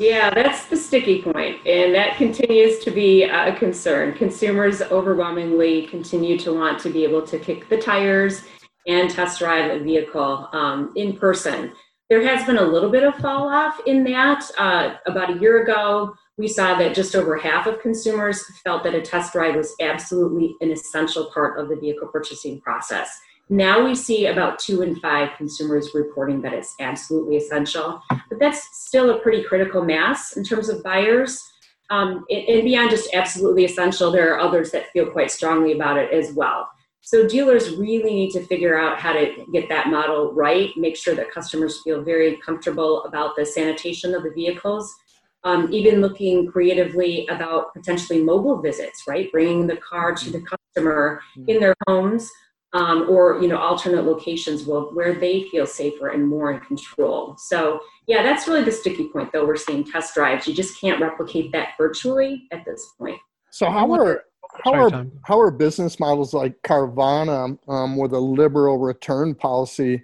Yeah, 0.01 0.33
that's 0.33 0.65
the 0.65 0.79
sticky 0.79 1.21
point, 1.21 1.59
and 1.67 1.95
that 1.95 2.17
continues 2.17 2.79
to 2.79 2.91
be 2.91 3.25
a 3.25 3.55
concern. 3.55 4.15
Consumers 4.15 4.81
overwhelmingly 4.81 5.89
continue 5.89 6.39
to 6.39 6.55
want 6.55 6.81
to 6.81 6.89
be 6.89 7.05
able 7.05 7.21
to 7.27 7.39
kick 7.39 7.69
the 7.69 7.77
tires 7.77 8.41
and 8.87 9.11
test 9.11 9.41
drive 9.41 9.71
a 9.71 9.85
vehicle 9.85 10.49
um, 10.55 10.95
in 10.97 11.19
person. 11.19 11.73
There 12.09 12.27
has 12.27 12.47
been 12.47 12.57
a 12.57 12.63
little 12.63 12.89
bit 12.89 13.03
of 13.03 13.15
fall 13.17 13.47
off 13.47 13.79
in 13.85 14.03
that. 14.05 14.43
Uh, 14.57 14.95
about 15.05 15.37
a 15.37 15.39
year 15.39 15.65
ago, 15.65 16.15
we 16.39 16.49
saw 16.49 16.79
that 16.79 16.95
just 16.95 17.15
over 17.15 17.37
half 17.37 17.67
of 17.67 17.83
consumers 17.83 18.43
felt 18.65 18.85
that 18.85 18.95
a 18.95 19.03
test 19.03 19.35
drive 19.35 19.55
was 19.55 19.75
absolutely 19.83 20.55
an 20.63 20.71
essential 20.71 21.31
part 21.31 21.61
of 21.61 21.69
the 21.69 21.77
vehicle 21.77 22.09
purchasing 22.09 22.59
process. 22.63 23.21
Now 23.53 23.85
we 23.85 23.97
see 23.97 24.27
about 24.27 24.61
two 24.61 24.83
in 24.83 24.95
five 25.01 25.31
consumers 25.37 25.91
reporting 25.93 26.41
that 26.43 26.53
it's 26.53 26.77
absolutely 26.79 27.37
essential, 27.37 28.01
but 28.09 28.39
that's 28.39 28.65
still 28.79 29.11
a 29.11 29.19
pretty 29.19 29.43
critical 29.43 29.85
mass 29.85 30.37
in 30.37 30.45
terms 30.45 30.69
of 30.69 30.85
buyers. 30.85 31.43
Um, 31.91 32.25
and 32.31 32.63
beyond 32.63 32.91
just 32.91 33.13
absolutely 33.13 33.65
essential, 33.65 34.13
there 34.13 34.33
are 34.33 34.39
others 34.39 34.71
that 34.71 34.93
feel 34.93 35.11
quite 35.11 35.33
strongly 35.33 35.73
about 35.73 35.99
it 35.99 36.13
as 36.13 36.33
well. 36.33 36.69
So 37.01 37.27
dealers 37.27 37.75
really 37.75 38.15
need 38.15 38.31
to 38.33 38.47
figure 38.47 38.79
out 38.79 39.01
how 39.01 39.13
to 39.15 39.45
get 39.53 39.69
that 39.69 39.89
model 39.89 40.33
right, 40.33 40.71
make 40.77 40.97
sure 40.97 41.17
that 41.17 41.33
customers 41.33 41.81
feel 41.83 42.05
very 42.05 42.37
comfortable 42.37 43.03
about 43.03 43.35
the 43.35 43.45
sanitation 43.45 44.15
of 44.15 44.23
the 44.23 44.31
vehicles. 44.31 44.95
Um, 45.43 45.73
even 45.73 46.01
looking 46.01 46.47
creatively 46.47 47.27
about 47.29 47.73
potentially 47.73 48.23
mobile 48.23 48.61
visits, 48.61 49.05
right? 49.09 49.33
Bringing 49.33 49.67
the 49.67 49.79
car 49.79 50.15
to 50.15 50.31
the 50.31 50.43
customer 50.43 51.21
in 51.49 51.59
their 51.59 51.75
homes 51.89 52.31
um, 52.73 53.07
or 53.09 53.41
you 53.43 53.49
know 53.49 53.59
alternate 53.59 54.05
locations 54.05 54.65
will, 54.65 54.95
where 54.95 55.15
they 55.15 55.45
feel 55.51 55.67
safer 55.67 56.09
and 56.09 56.27
more 56.27 56.53
in 56.53 56.61
control. 56.61 57.37
So 57.37 57.81
yeah, 58.07 58.23
that's 58.23 58.47
really 58.47 58.63
the 58.63 58.73
sticky 58.73 59.09
point. 59.09 59.33
Though 59.33 59.47
we're 59.47 59.57
seeing 59.57 59.85
test 59.85 60.15
drives, 60.15 60.47
you 60.47 60.55
just 60.55 60.81
can't 60.81 61.01
replicate 61.01 61.53
that 61.53 61.71
virtually 61.77 62.45
at 62.53 62.65
this 62.65 62.87
point. 62.99 63.19
So 63.51 63.71
how 63.71 63.93
are 63.93 64.25
how 64.65 64.75
are 64.75 65.07
how 65.25 65.41
are 65.41 65.51
business 65.51 65.99
models 65.99 66.35
like 66.35 66.61
Carvana 66.63 67.59
um, 67.69 67.97
with 67.97 68.13
a 68.13 68.21
liberal 68.21 68.79
return 68.79 69.35
policy 69.35 70.03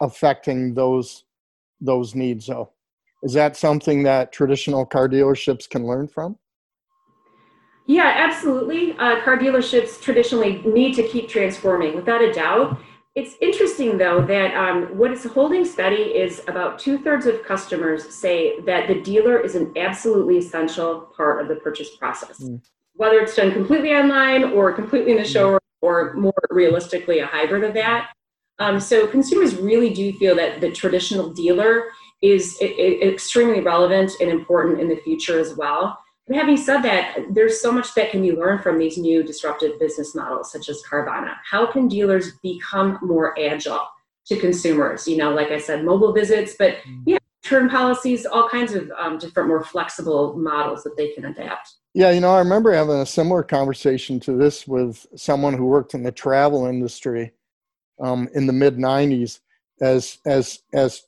affecting 0.00 0.74
those 0.74 1.24
those 1.80 2.14
needs? 2.14 2.46
Though, 2.46 2.72
is 3.22 3.34
that 3.34 3.56
something 3.56 4.02
that 4.04 4.32
traditional 4.32 4.86
car 4.86 5.08
dealerships 5.08 5.68
can 5.68 5.86
learn 5.86 6.08
from? 6.08 6.38
Yeah, 7.88 8.12
absolutely. 8.16 8.92
Uh, 8.98 9.22
car 9.22 9.38
dealerships 9.38 9.98
traditionally 9.98 10.60
need 10.62 10.94
to 10.96 11.08
keep 11.08 11.26
transforming, 11.26 11.96
without 11.96 12.20
a 12.20 12.30
doubt. 12.30 12.78
It's 13.14 13.36
interesting, 13.40 13.96
though, 13.96 14.20
that 14.26 14.54
um, 14.54 14.98
what 14.98 15.10
is 15.10 15.24
holding 15.24 15.64
steady 15.64 16.02
is 16.02 16.42
about 16.48 16.78
two 16.78 16.98
thirds 16.98 17.24
of 17.24 17.42
customers 17.44 18.14
say 18.14 18.60
that 18.60 18.88
the 18.88 19.00
dealer 19.00 19.40
is 19.40 19.54
an 19.54 19.72
absolutely 19.78 20.36
essential 20.36 21.10
part 21.16 21.40
of 21.40 21.48
the 21.48 21.56
purchase 21.56 21.96
process, 21.96 22.40
mm. 22.40 22.60
whether 22.92 23.20
it's 23.20 23.34
done 23.34 23.52
completely 23.52 23.94
online 23.94 24.44
or 24.44 24.70
completely 24.70 25.12
in 25.12 25.18
the 25.18 25.24
showroom, 25.24 25.58
or 25.80 26.12
more 26.12 26.34
realistically, 26.50 27.20
a 27.20 27.26
hybrid 27.26 27.64
of 27.64 27.72
that. 27.72 28.10
Um, 28.58 28.78
so 28.78 29.06
consumers 29.06 29.56
really 29.56 29.94
do 29.94 30.12
feel 30.12 30.36
that 30.36 30.60
the 30.60 30.70
traditional 30.70 31.30
dealer 31.30 31.86
is 32.20 32.58
it, 32.60 32.72
it, 32.72 33.08
extremely 33.08 33.60
relevant 33.60 34.12
and 34.20 34.28
important 34.28 34.78
in 34.78 34.88
the 34.88 34.96
future 34.96 35.40
as 35.40 35.56
well 35.56 35.98
having 36.32 36.56
said 36.56 36.82
that, 36.82 37.16
there's 37.30 37.60
so 37.60 37.72
much 37.72 37.94
that 37.94 38.10
can 38.10 38.22
be 38.22 38.32
learned 38.32 38.62
from 38.62 38.78
these 38.78 38.98
new 38.98 39.22
disruptive 39.22 39.78
business 39.78 40.14
models, 40.14 40.52
such 40.52 40.68
as 40.68 40.82
Carvana. 40.82 41.36
How 41.48 41.66
can 41.70 41.88
dealers 41.88 42.32
become 42.42 42.98
more 43.02 43.38
agile 43.38 43.88
to 44.26 44.38
consumers? 44.38 45.08
You 45.08 45.16
know, 45.16 45.30
like 45.30 45.50
I 45.50 45.58
said, 45.58 45.84
mobile 45.84 46.12
visits, 46.12 46.54
but 46.58 46.76
mm. 46.86 47.02
yeah, 47.06 47.18
return 47.42 47.70
policies, 47.70 48.26
all 48.26 48.48
kinds 48.48 48.74
of 48.74 48.90
um, 48.98 49.18
different, 49.18 49.48
more 49.48 49.64
flexible 49.64 50.36
models 50.36 50.82
that 50.84 50.96
they 50.96 51.12
can 51.12 51.24
adapt. 51.26 51.74
Yeah, 51.94 52.10
you 52.10 52.20
know, 52.20 52.30
I 52.30 52.38
remember 52.38 52.72
having 52.72 52.96
a 52.96 53.06
similar 53.06 53.42
conversation 53.42 54.20
to 54.20 54.36
this 54.36 54.68
with 54.68 55.06
someone 55.16 55.54
who 55.54 55.64
worked 55.64 55.94
in 55.94 56.02
the 56.02 56.12
travel 56.12 56.66
industry 56.66 57.32
um, 58.00 58.28
in 58.34 58.46
the 58.46 58.52
mid 58.52 58.76
'90s, 58.76 59.40
as 59.80 60.18
as 60.26 60.60
as 60.74 61.02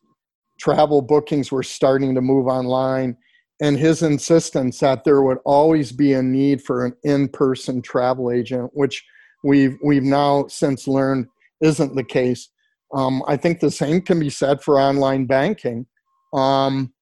travel 0.59 1.03
bookings 1.03 1.53
were 1.53 1.63
starting 1.63 2.15
to 2.15 2.21
move 2.21 2.47
online 2.47 3.17
and 3.61 3.79
his 3.79 4.03
insistence 4.03 4.79
that 4.81 5.05
there 5.05 5.23
would 5.23 5.39
always 5.45 5.93
be 5.93 6.15
a 6.15 6.23
need 6.23 6.63
for 6.63 6.87
an 6.87 6.97
in-person 7.05 7.83
travel 7.83 8.31
agent, 8.31 8.71
which 8.73 9.05
we've 9.45 9.77
we've 9.85 10.03
now 10.03 10.47
since 10.49 10.89
learned 10.89 11.27
isn't 11.61 11.95
the 11.95 12.05
case. 12.05 12.49
Um, 12.95 13.23
I 13.29 13.37
think 13.37 13.61
the 13.61 13.71
same 13.71 14.01
can 14.01 14.19
be 14.19 14.31
said 14.31 14.63
for 14.63 14.81
online 14.81 15.27
banking. 15.27 15.87
Um, 16.33 16.93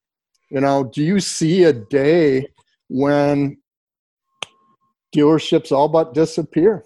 you 0.50 0.61
know, 0.61 0.85
do 0.93 1.03
you 1.03 1.21
see 1.21 1.65
a 1.65 1.73
day 1.73 2.49
when 2.88 3.59
dealerships 5.15 5.73
all 5.73 5.88
but 5.88 6.12
disappear? 6.12 6.85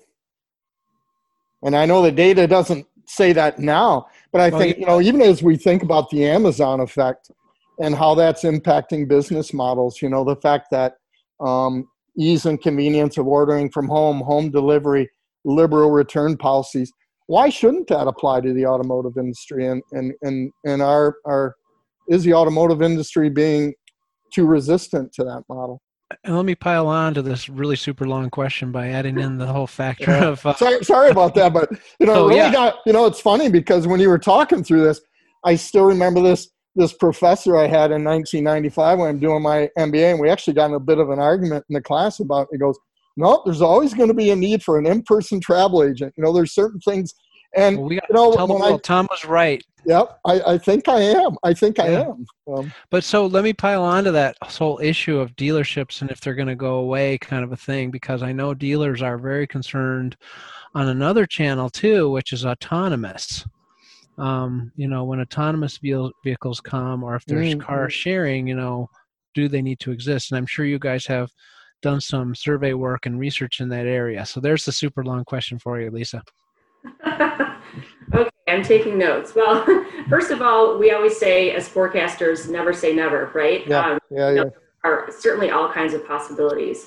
And 1.62 1.76
I 1.76 1.86
know 1.86 2.02
the 2.02 2.12
data 2.12 2.46
doesn't 2.46 2.86
say 3.06 3.32
that 3.32 3.58
now, 3.58 4.06
but 4.32 4.40
I 4.40 4.50
think 4.50 4.78
you 4.78 4.86
know 4.86 5.00
even 5.00 5.22
as 5.22 5.42
we 5.42 5.56
think 5.56 5.82
about 5.82 6.10
the 6.10 6.26
Amazon 6.26 6.80
effect 6.80 7.30
and 7.82 7.94
how 7.94 8.14
that's 8.14 8.44
impacting 8.44 9.08
business 9.08 9.52
models. 9.52 10.00
You 10.00 10.08
know, 10.08 10.24
the 10.24 10.36
fact 10.36 10.68
that 10.70 10.94
um, 11.40 11.88
ease 12.16 12.46
and 12.46 12.60
convenience 12.60 13.18
of 13.18 13.26
ordering 13.26 13.70
from 13.70 13.88
home, 13.88 14.20
home 14.20 14.50
delivery, 14.50 15.10
liberal 15.44 15.90
return 15.90 16.36
policies. 16.36 16.92
Why 17.26 17.48
shouldn't 17.48 17.88
that 17.88 18.06
apply 18.06 18.42
to 18.42 18.52
the 18.52 18.66
automotive 18.66 19.16
industry? 19.18 19.66
And 19.66 19.82
and 19.92 20.12
and 20.22 20.52
and 20.64 20.80
our 20.80 21.16
our 21.26 21.56
is 22.08 22.24
the 22.24 22.34
automotive 22.34 22.82
industry 22.82 23.28
being 23.28 23.74
too 24.32 24.46
resistant 24.46 25.12
to 25.14 25.24
that 25.24 25.42
model? 25.48 25.80
And 26.24 26.36
let 26.36 26.44
me 26.44 26.54
pile 26.54 26.88
on 26.88 27.14
to 27.14 27.22
this 27.22 27.48
really 27.48 27.76
super 27.76 28.06
long 28.06 28.28
question 28.28 28.70
by 28.70 28.88
adding 28.88 29.18
in 29.18 29.38
the 29.38 29.46
whole 29.46 29.66
factor 29.66 30.10
yeah. 30.10 30.26
of. 30.26 30.44
Uh, 30.44 30.54
sorry, 30.54 30.84
sorry 30.84 31.10
about 31.10 31.34
that, 31.36 31.54
but 31.54 31.70
you 31.98 32.06
know, 32.06 32.24
oh, 32.24 32.28
really 32.28 32.36
yeah. 32.36 32.52
got 32.52 32.76
you 32.86 32.92
know, 32.92 33.06
it's 33.06 33.20
funny 33.20 33.48
because 33.48 33.86
when 33.86 33.98
you 33.98 34.08
were 34.08 34.18
talking 34.18 34.62
through 34.62 34.84
this, 34.84 35.00
I 35.44 35.56
still 35.56 35.84
remember 35.84 36.20
this 36.20 36.48
this 36.74 36.92
professor 36.92 37.56
I 37.56 37.66
had 37.66 37.90
in 37.90 38.04
1995 38.04 38.98
when 38.98 39.08
I'm 39.08 39.18
doing 39.18 39.42
my 39.42 39.68
MBA, 39.78 40.12
and 40.12 40.20
we 40.20 40.30
actually 40.30 40.54
got 40.54 40.66
in 40.66 40.74
a 40.74 40.80
bit 40.80 40.98
of 40.98 41.10
an 41.10 41.18
argument 41.18 41.64
in 41.68 41.74
the 41.74 41.80
class 41.80 42.20
about. 42.20 42.42
It. 42.44 42.48
He 42.52 42.58
goes, 42.58 42.78
"No, 43.16 43.42
there's 43.44 43.62
always 43.62 43.94
going 43.94 44.08
to 44.08 44.14
be 44.14 44.30
a 44.30 44.36
need 44.36 44.62
for 44.62 44.78
an 44.78 44.86
in-person 44.86 45.40
travel 45.40 45.82
agent. 45.82 46.14
You 46.16 46.24
know, 46.24 46.32
there's 46.32 46.54
certain 46.54 46.80
things." 46.80 47.14
And 47.54 47.78
well, 47.78 47.88
we 47.88 47.96
got 47.96 48.08
you 48.08 48.14
know, 48.14 48.32
tell 48.34 48.46
the 48.46 48.54
world, 48.54 48.80
I, 48.80 48.82
Tom 48.82 49.06
was 49.10 49.24
right. 49.26 49.62
Yep, 49.84 50.20
I, 50.24 50.40
I 50.40 50.58
think 50.58 50.88
I 50.88 51.00
am. 51.00 51.36
I 51.42 51.52
think 51.52 51.76
yeah. 51.76 51.84
I 51.84 51.88
am. 51.88 52.26
Um, 52.46 52.72
but 52.88 53.04
so 53.04 53.26
let 53.26 53.44
me 53.44 53.52
pile 53.52 53.82
on 53.82 54.04
to 54.04 54.12
that 54.12 54.36
whole 54.42 54.78
issue 54.80 55.18
of 55.18 55.34
dealerships 55.36 56.00
and 56.00 56.10
if 56.10 56.20
they're 56.20 56.34
going 56.34 56.48
to 56.48 56.54
go 56.54 56.76
away, 56.76 57.18
kind 57.18 57.44
of 57.44 57.52
a 57.52 57.56
thing, 57.56 57.90
because 57.90 58.22
I 58.22 58.32
know 58.32 58.54
dealers 58.54 59.02
are 59.02 59.18
very 59.18 59.46
concerned 59.46 60.16
on 60.74 60.88
another 60.88 61.26
channel 61.26 61.68
too, 61.68 62.10
which 62.10 62.32
is 62.32 62.46
autonomous 62.46 63.44
um, 64.18 64.72
you 64.76 64.88
know, 64.88 65.04
when 65.04 65.20
autonomous 65.20 65.78
vehicles 65.78 66.60
come 66.60 67.02
or 67.02 67.14
if 67.14 67.24
there's 67.24 67.50
mm-hmm. 67.50 67.60
car 67.60 67.88
sharing, 67.88 68.46
you 68.46 68.54
know, 68.54 68.88
do 69.34 69.48
they 69.48 69.62
need 69.62 69.80
to 69.80 69.92
exist? 69.92 70.30
And 70.30 70.38
I'm 70.38 70.46
sure 70.46 70.64
you 70.64 70.78
guys 70.78 71.06
have 71.06 71.30
done 71.80 72.00
some 72.00 72.34
survey 72.34 72.74
work 72.74 73.06
and 73.06 73.18
research 73.18 73.60
in 73.60 73.68
that 73.70 73.86
area. 73.86 74.24
So 74.24 74.40
there's 74.40 74.64
the 74.64 74.72
super 74.72 75.04
long 75.04 75.24
question 75.24 75.58
for 75.58 75.80
you, 75.80 75.90
Lisa. 75.90 76.22
okay, 77.06 78.30
I'm 78.48 78.62
taking 78.62 78.98
notes. 78.98 79.34
Well, 79.34 79.64
first 80.08 80.30
of 80.30 80.42
all, 80.42 80.78
we 80.78 80.92
always 80.92 81.16
say 81.16 81.52
as 81.52 81.68
forecasters, 81.68 82.48
never 82.48 82.72
say 82.72 82.94
never, 82.94 83.30
right? 83.34 83.66
Yeah, 83.66 83.92
um, 83.92 83.98
yeah, 84.10 84.30
yeah. 84.30 84.44
are 84.84 85.08
certainly 85.18 85.50
all 85.50 85.72
kinds 85.72 85.94
of 85.94 86.06
possibilities. 86.06 86.86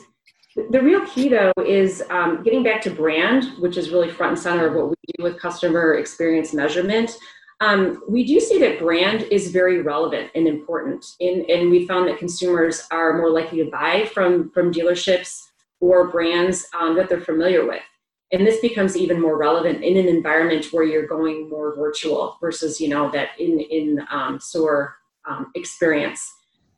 The 0.55 0.81
real 0.81 1.05
key, 1.05 1.27
though, 1.27 1.51
is 1.65 2.01
um, 2.09 2.41
getting 2.41 2.63
back 2.63 2.81
to 2.83 2.89
brand, 2.89 3.57
which 3.59 3.75
is 3.75 3.89
really 3.89 4.09
front 4.09 4.33
and 4.33 4.41
center 4.41 4.67
of 4.67 4.73
what 4.75 4.89
we 4.89 4.95
do 5.17 5.23
with 5.23 5.37
customer 5.37 5.95
experience 5.95 6.53
measurement. 6.53 7.11
Um, 7.59 8.01
we 8.07 8.25
do 8.25 8.39
see 8.39 8.59
that 8.59 8.79
brand 8.79 9.23
is 9.23 9.51
very 9.51 9.81
relevant 9.81 10.31
and 10.33 10.47
important, 10.47 11.05
in, 11.19 11.45
and 11.49 11.69
we 11.69 11.85
found 11.85 12.07
that 12.07 12.19
consumers 12.19 12.87
are 12.91 13.17
more 13.17 13.31
likely 13.31 13.63
to 13.63 13.69
buy 13.69 14.09
from 14.13 14.49
from 14.51 14.71
dealerships 14.71 15.41
or 15.81 16.07
brands 16.09 16.65
um, 16.77 16.95
that 16.95 17.09
they're 17.09 17.21
familiar 17.21 17.65
with. 17.65 17.83
And 18.31 18.45
this 18.45 18.59
becomes 18.59 18.97
even 18.97 19.21
more 19.21 19.37
relevant 19.37 19.83
in 19.83 19.97
an 19.97 20.07
environment 20.07 20.67
where 20.71 20.83
you're 20.83 21.07
going 21.07 21.49
more 21.49 21.75
virtual 21.75 22.37
versus, 22.41 22.79
you 22.79 22.89
know, 22.89 23.11
that 23.11 23.29
in 23.39 23.59
in 23.59 24.05
um, 24.09 24.39
store 24.39 24.95
um, 25.29 25.51
experience. 25.55 26.31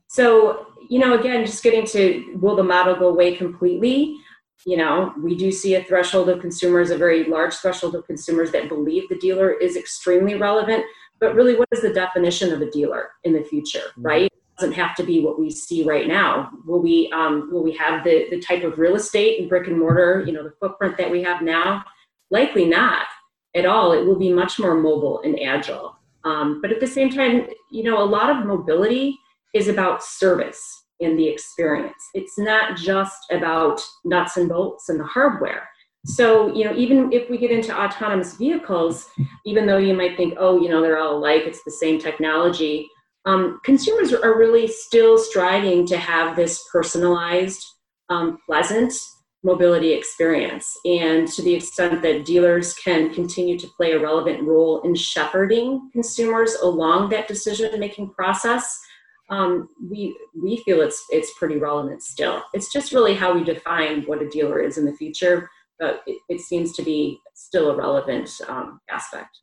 So, 0.08 0.68
you 0.90 1.00
know, 1.00 1.20
again, 1.20 1.46
just 1.46 1.64
getting 1.64 1.86
to 1.88 2.38
will 2.40 2.56
the 2.56 2.64
model 2.64 2.96
go 2.96 3.10
away 3.10 3.36
completely? 3.36 4.18
You 4.66 4.78
know, 4.78 5.14
we 5.22 5.36
do 5.36 5.52
see 5.52 5.76
a 5.76 5.84
threshold 5.84 6.30
of 6.30 6.42
consumers, 6.42 6.90
a 6.90 6.98
very 6.98 7.26
large 7.26 7.54
threshold 7.56 7.96
of 7.96 8.08
consumers 8.08 8.52
that 8.52 8.70
believe 8.70 9.08
the 9.08 9.18
dealer 9.18 9.52
is 9.52 9.78
extremely 9.78 10.36
relevant. 10.36 10.84
But 11.20 11.36
really, 11.36 11.56
what 11.56 11.68
is 11.72 11.82
the 11.82 11.94
definition 11.94 12.54
of 12.54 12.62
a 12.62 12.70
dealer 12.70 13.10
in 13.24 13.34
the 13.34 13.44
future, 13.44 13.80
mm-hmm. 13.80 14.02
right? 14.06 14.26
It 14.26 14.60
doesn't 14.60 14.74
have 14.74 14.96
to 14.96 15.04
be 15.04 15.20
what 15.20 15.40
we 15.40 15.52
see 15.52 15.84
right 15.84 16.08
now. 16.08 16.52
Will 16.66 16.82
we 16.82 17.12
um, 17.12 17.50
will 17.52 17.64
we 17.64 17.74
have 17.74 18.04
the 18.04 18.28
the 18.30 18.40
type 18.40 18.64
of 18.64 18.80
real 18.80 18.96
estate 18.96 19.40
and 19.40 19.50
brick 19.50 19.68
and 19.68 19.80
mortar, 19.80 20.24
you 20.26 20.34
know, 20.34 20.44
the 20.44 20.54
footprint 20.60 20.98
that 20.98 21.12
we 21.12 21.22
have 21.24 21.42
now? 21.42 21.84
Likely 22.30 22.66
not 22.66 23.06
at 23.56 23.66
all. 23.66 23.94
It 23.94 24.06
will 24.06 24.18
be 24.18 24.32
much 24.32 24.60
more 24.60 24.76
mobile 24.76 25.22
and 25.22 25.40
agile. 25.42 25.96
Um, 26.24 26.62
but 26.62 26.72
at 26.72 26.80
the 26.80 26.88
same 26.88 27.10
time, 27.10 27.48
you 27.72 27.84
know, 27.84 28.02
a 28.02 28.06
lot 28.06 28.30
of 28.30 28.46
mobility 28.46 29.18
is 29.54 29.68
about 29.68 30.04
service 30.04 30.86
in 31.00 31.16
the 31.16 31.28
experience. 31.28 32.04
It's 32.14 32.38
not 32.38 32.78
just 32.78 33.18
about 33.32 33.82
nuts 34.06 34.38
and 34.38 34.50
bolts 34.50 34.90
and 34.90 35.00
the 35.00 35.06
hardware. 35.06 35.70
So, 36.06 36.54
you 36.54 36.64
know, 36.64 36.76
even 36.76 37.12
if 37.12 37.30
we 37.30 37.38
get 37.38 37.52
into 37.52 37.78
autonomous 37.78 38.36
vehicles, 38.36 39.10
even 39.46 39.66
though 39.66 39.78
you 39.78 39.94
might 39.94 40.16
think, 40.16 40.36
oh, 40.38 40.62
you 40.62 40.70
know, 40.70 40.82
they're 40.82 40.98
all 40.98 41.18
alike, 41.18 41.44
it's 41.46 41.64
the 41.64 41.72
same 41.72 42.00
technology, 42.00 42.88
um, 43.26 43.60
consumers 43.66 44.14
are 44.14 44.38
really 44.38 44.68
still 44.68 45.18
striving 45.18 45.86
to 45.88 45.98
have 45.98 46.36
this 46.36 46.64
personalized, 46.72 47.62
um, 48.10 48.38
pleasant 48.46 48.94
mobility 49.44 49.92
experience. 49.92 50.74
And 50.86 51.28
to 51.30 51.42
the 51.42 51.54
extent 51.54 52.02
that 52.02 52.26
dealers 52.26 52.74
can 52.74 53.14
continue 53.14 53.60
to 53.60 53.68
play 53.76 53.92
a 53.92 54.00
relevant 54.00 54.44
role 54.44 54.82
in 54.84 54.96
shepherding 54.96 55.90
consumers 55.92 56.56
along 56.56 57.10
that 57.10 57.28
decision 57.28 57.78
making 57.80 58.14
process, 58.14 58.80
um, 59.30 59.70
we 59.90 60.18
we 60.42 60.58
feel 60.58 60.82
it's 60.82 61.04
it's 61.10 61.32
pretty 61.38 61.58
relevant 61.58 62.02
still. 62.02 62.44
It's 62.54 62.72
just 62.72 62.94
really 62.94 63.14
how 63.14 63.34
we 63.34 63.44
define 63.44 64.04
what 64.04 64.22
a 64.22 64.30
dealer 64.30 64.60
is 64.62 64.78
in 64.78 64.86
the 64.86 64.94
future. 64.94 65.50
but 65.80 66.02
it, 66.08 66.18
it, 66.30 66.42
seems 66.42 66.76
to 66.76 66.82
be 66.82 67.20
still 67.36 67.70
a 67.70 67.76
relevant 67.76 68.30
um, 68.48 68.80
aspect. 68.90 69.40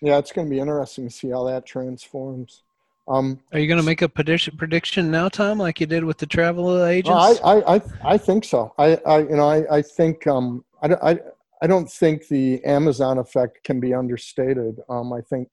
Yeah, 0.00 0.18
it's 0.18 0.32
going 0.32 0.46
to 0.46 0.50
be 0.50 0.60
interesting 0.60 1.08
to 1.08 1.14
see 1.14 1.30
how 1.30 1.44
that 1.44 1.66
transforms. 1.66 2.62
Um, 3.08 3.40
Are 3.52 3.58
you 3.58 3.68
going 3.68 3.80
to 3.80 3.86
make 3.86 4.02
a 4.02 4.08
prediction 4.08 4.56
prediction 4.56 5.10
now, 5.10 5.28
Tom, 5.28 5.58
like 5.58 5.80
you 5.80 5.86
did 5.86 6.04
with 6.04 6.18
the 6.18 6.26
travel 6.26 6.84
agents? 6.84 7.40
I, 7.44 7.54
I, 7.54 7.76
I, 7.76 7.80
I 8.04 8.18
think 8.18 8.44
so. 8.44 8.74
I, 8.78 8.96
I, 9.06 9.18
you 9.18 9.36
know, 9.36 9.48
I, 9.48 9.76
I 9.76 9.82
think, 9.82 10.26
um, 10.26 10.64
I, 10.82 10.94
I, 10.94 11.18
I 11.62 11.66
don't 11.66 11.90
think 11.90 12.26
the 12.28 12.62
Amazon 12.64 13.18
effect 13.18 13.62
can 13.64 13.80
be 13.80 13.94
understated. 13.94 14.80
Um, 14.88 15.12
I 15.12 15.20
think, 15.20 15.48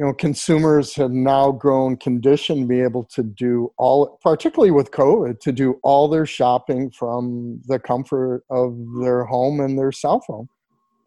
you 0.00 0.06
know, 0.06 0.14
consumers 0.14 0.94
have 0.94 1.10
now 1.10 1.52
grown 1.52 1.94
conditioned 1.94 2.62
to 2.62 2.66
be 2.66 2.80
able 2.80 3.04
to 3.04 3.22
do 3.22 3.70
all, 3.76 4.18
particularly 4.22 4.70
with 4.70 4.92
COVID, 4.92 5.40
to 5.40 5.52
do 5.52 5.78
all 5.82 6.08
their 6.08 6.24
shopping 6.24 6.90
from 6.90 7.60
the 7.66 7.78
comfort 7.78 8.42
of 8.48 8.78
their 9.02 9.24
home 9.24 9.60
and 9.60 9.78
their 9.78 9.92
cell 9.92 10.22
phone. 10.26 10.48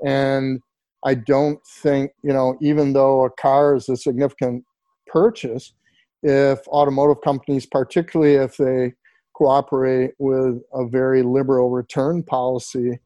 And 0.06 0.62
I 1.04 1.16
don't 1.16 1.60
think, 1.66 2.12
you 2.22 2.34
know, 2.34 2.56
even 2.62 2.94
though 2.94 3.26
a 3.26 3.32
car 3.32 3.76
is 3.76 3.90
a 3.90 3.98
significant 3.98 4.64
purchase, 5.08 5.74
if 6.22 6.60
automotive 6.68 7.24
companies, 7.24 7.66
particularly 7.66 8.36
if 8.36 8.58
they 8.58 8.94
cooperate 9.34 10.12
with 10.20 10.62
a 10.72 10.86
very 10.86 11.24
liberal 11.24 11.72
return 11.72 12.22
policy, 12.22 13.00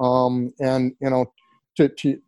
um, 0.00 0.52
and 0.58 0.96
you 1.00 1.10
know, 1.10 1.32
to 1.76 1.88
to 1.88 2.20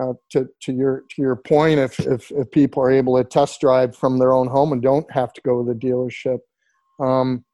uh, 0.00 0.12
to 0.30 0.48
to 0.60 0.72
your 0.72 1.04
to 1.10 1.22
your 1.22 1.36
point, 1.36 1.78
if, 1.78 1.98
if 2.00 2.30
if 2.30 2.50
people 2.50 2.82
are 2.82 2.90
able 2.90 3.16
to 3.16 3.24
test 3.24 3.60
drive 3.60 3.96
from 3.96 4.18
their 4.18 4.32
own 4.32 4.48
home 4.48 4.72
and 4.72 4.82
don't 4.82 5.10
have 5.10 5.32
to 5.32 5.40
go 5.42 5.62
to 5.62 5.72
the 5.72 5.78
dealership, 5.78 6.38
um, 7.00 7.44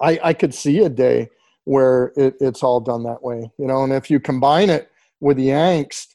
I 0.00 0.18
I 0.22 0.32
could 0.32 0.54
see 0.54 0.80
a 0.80 0.88
day 0.88 1.28
where 1.64 2.12
it, 2.16 2.34
it's 2.40 2.62
all 2.62 2.80
done 2.80 3.02
that 3.04 3.22
way, 3.22 3.50
you 3.58 3.66
know, 3.66 3.82
and 3.82 3.92
if 3.92 4.10
you 4.10 4.20
combine 4.20 4.70
it 4.70 4.90
with 5.20 5.36
the 5.36 5.48
angst. 5.48 6.08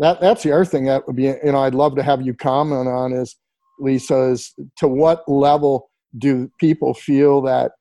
That 0.00 0.20
that's 0.20 0.42
the 0.42 0.52
other 0.52 0.64
thing 0.64 0.84
that 0.84 1.06
would 1.06 1.16
be 1.16 1.24
you 1.24 1.52
know 1.52 1.62
I'd 1.62 1.74
love 1.74 1.96
to 1.96 2.02
have 2.02 2.22
you 2.22 2.34
comment 2.34 2.88
on 2.88 3.12
is 3.12 3.36
Lisa 3.80 4.30
is 4.30 4.54
to 4.76 4.86
what 4.86 5.28
level 5.28 5.90
do 6.16 6.50
people 6.58 6.94
feel 6.94 7.42
that 7.42 7.72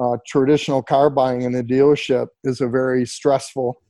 uh, 0.00 0.16
traditional 0.26 0.82
car 0.82 1.10
buying 1.10 1.42
in 1.42 1.54
a 1.54 1.62
dealership 1.62 2.28
is 2.42 2.60
a 2.60 2.68
very 2.68 3.06
stressful 3.06 3.80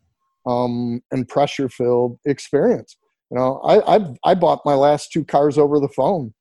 um, 0.46 1.00
and 1.10 1.28
pressure 1.28 1.68
filled 1.68 2.18
experience. 2.24 2.96
You 3.30 3.38
know, 3.38 3.60
I, 3.64 3.96
I 3.96 4.14
I 4.24 4.34
bought 4.34 4.60
my 4.64 4.74
last 4.74 5.10
two 5.12 5.24
cars 5.24 5.58
over 5.58 5.80
the 5.80 5.88
phone 5.88 6.32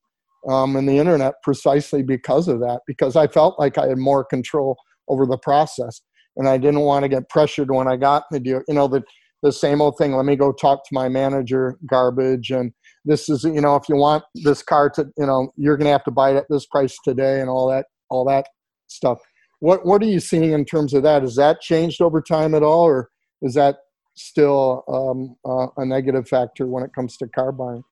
um, 0.50 0.76
and 0.76 0.88
the 0.88 0.98
internet 0.98 1.36
precisely 1.44 2.04
because 2.04 2.48
of 2.48 2.60
that 2.60 2.82
because 2.88 3.16
I 3.16 3.28
felt 3.28 3.60
like 3.60 3.78
I 3.78 3.88
had 3.88 3.98
more 3.98 4.24
control 4.24 4.78
over 5.08 5.26
the 5.26 5.38
process 5.38 6.02
and 6.36 6.48
I 6.48 6.58
didn't 6.58 6.82
want 6.82 7.04
to 7.04 7.10
get 7.10 7.30
pressured 7.30 7.72
when 7.72 7.88
I 7.88 7.96
got 7.98 8.24
the 8.32 8.40
deal. 8.40 8.62
You 8.68 8.76
know, 8.76 8.88
the 8.88 9.04
the 9.44 9.52
same 9.52 9.82
old 9.82 9.98
thing. 9.98 10.14
Let 10.14 10.26
me 10.26 10.36
go 10.36 10.54
talk 10.54 10.88
to 10.88 10.94
my 10.94 11.10
manager, 11.10 11.78
garbage. 11.86 12.50
And 12.50 12.72
this 13.06 13.30
is, 13.30 13.44
you 13.44 13.60
know, 13.60 13.76
if 13.76 13.90
you 13.90 13.98
want 13.98 14.24
this 14.36 14.64
car 14.64 14.90
to, 14.92 15.06
you 15.18 15.26
know, 15.26 15.52
you're 15.58 15.76
going 15.78 15.86
to 15.86 15.92
have 15.92 16.06
to 16.06 16.12
buy 16.12 16.32
it 16.32 16.38
at 16.38 16.46
this 16.50 16.66
price 16.66 16.98
today 17.04 17.42
and 17.42 17.50
all 17.50 17.70
that, 17.70 17.88
all 18.10 18.24
that 18.26 18.48
stuff. 18.88 19.20
What, 19.60 19.86
what 19.86 20.02
are 20.02 20.08
you 20.08 20.22
seeing 20.22 20.54
in 20.54 20.64
terms 20.64 20.94
of 20.94 21.04
that? 21.04 21.24
Has 21.24 21.36
that 21.36 21.60
changed 21.60 22.02
over 22.02 22.22
time 22.22 22.56
at 22.56 22.64
all? 22.64 22.84
Or 22.84 23.10
is 23.42 23.54
that 23.56 23.80
still 24.15 24.84
um, 24.88 25.36
uh, 25.46 25.67
a 25.77 25.86
negative 25.86 26.27
factor 26.27 26.65
when 26.65 26.84
it 26.84 26.93
comes 26.93 27.17
to 27.17 27.27
car 27.27 27.51
buying? 27.51 27.84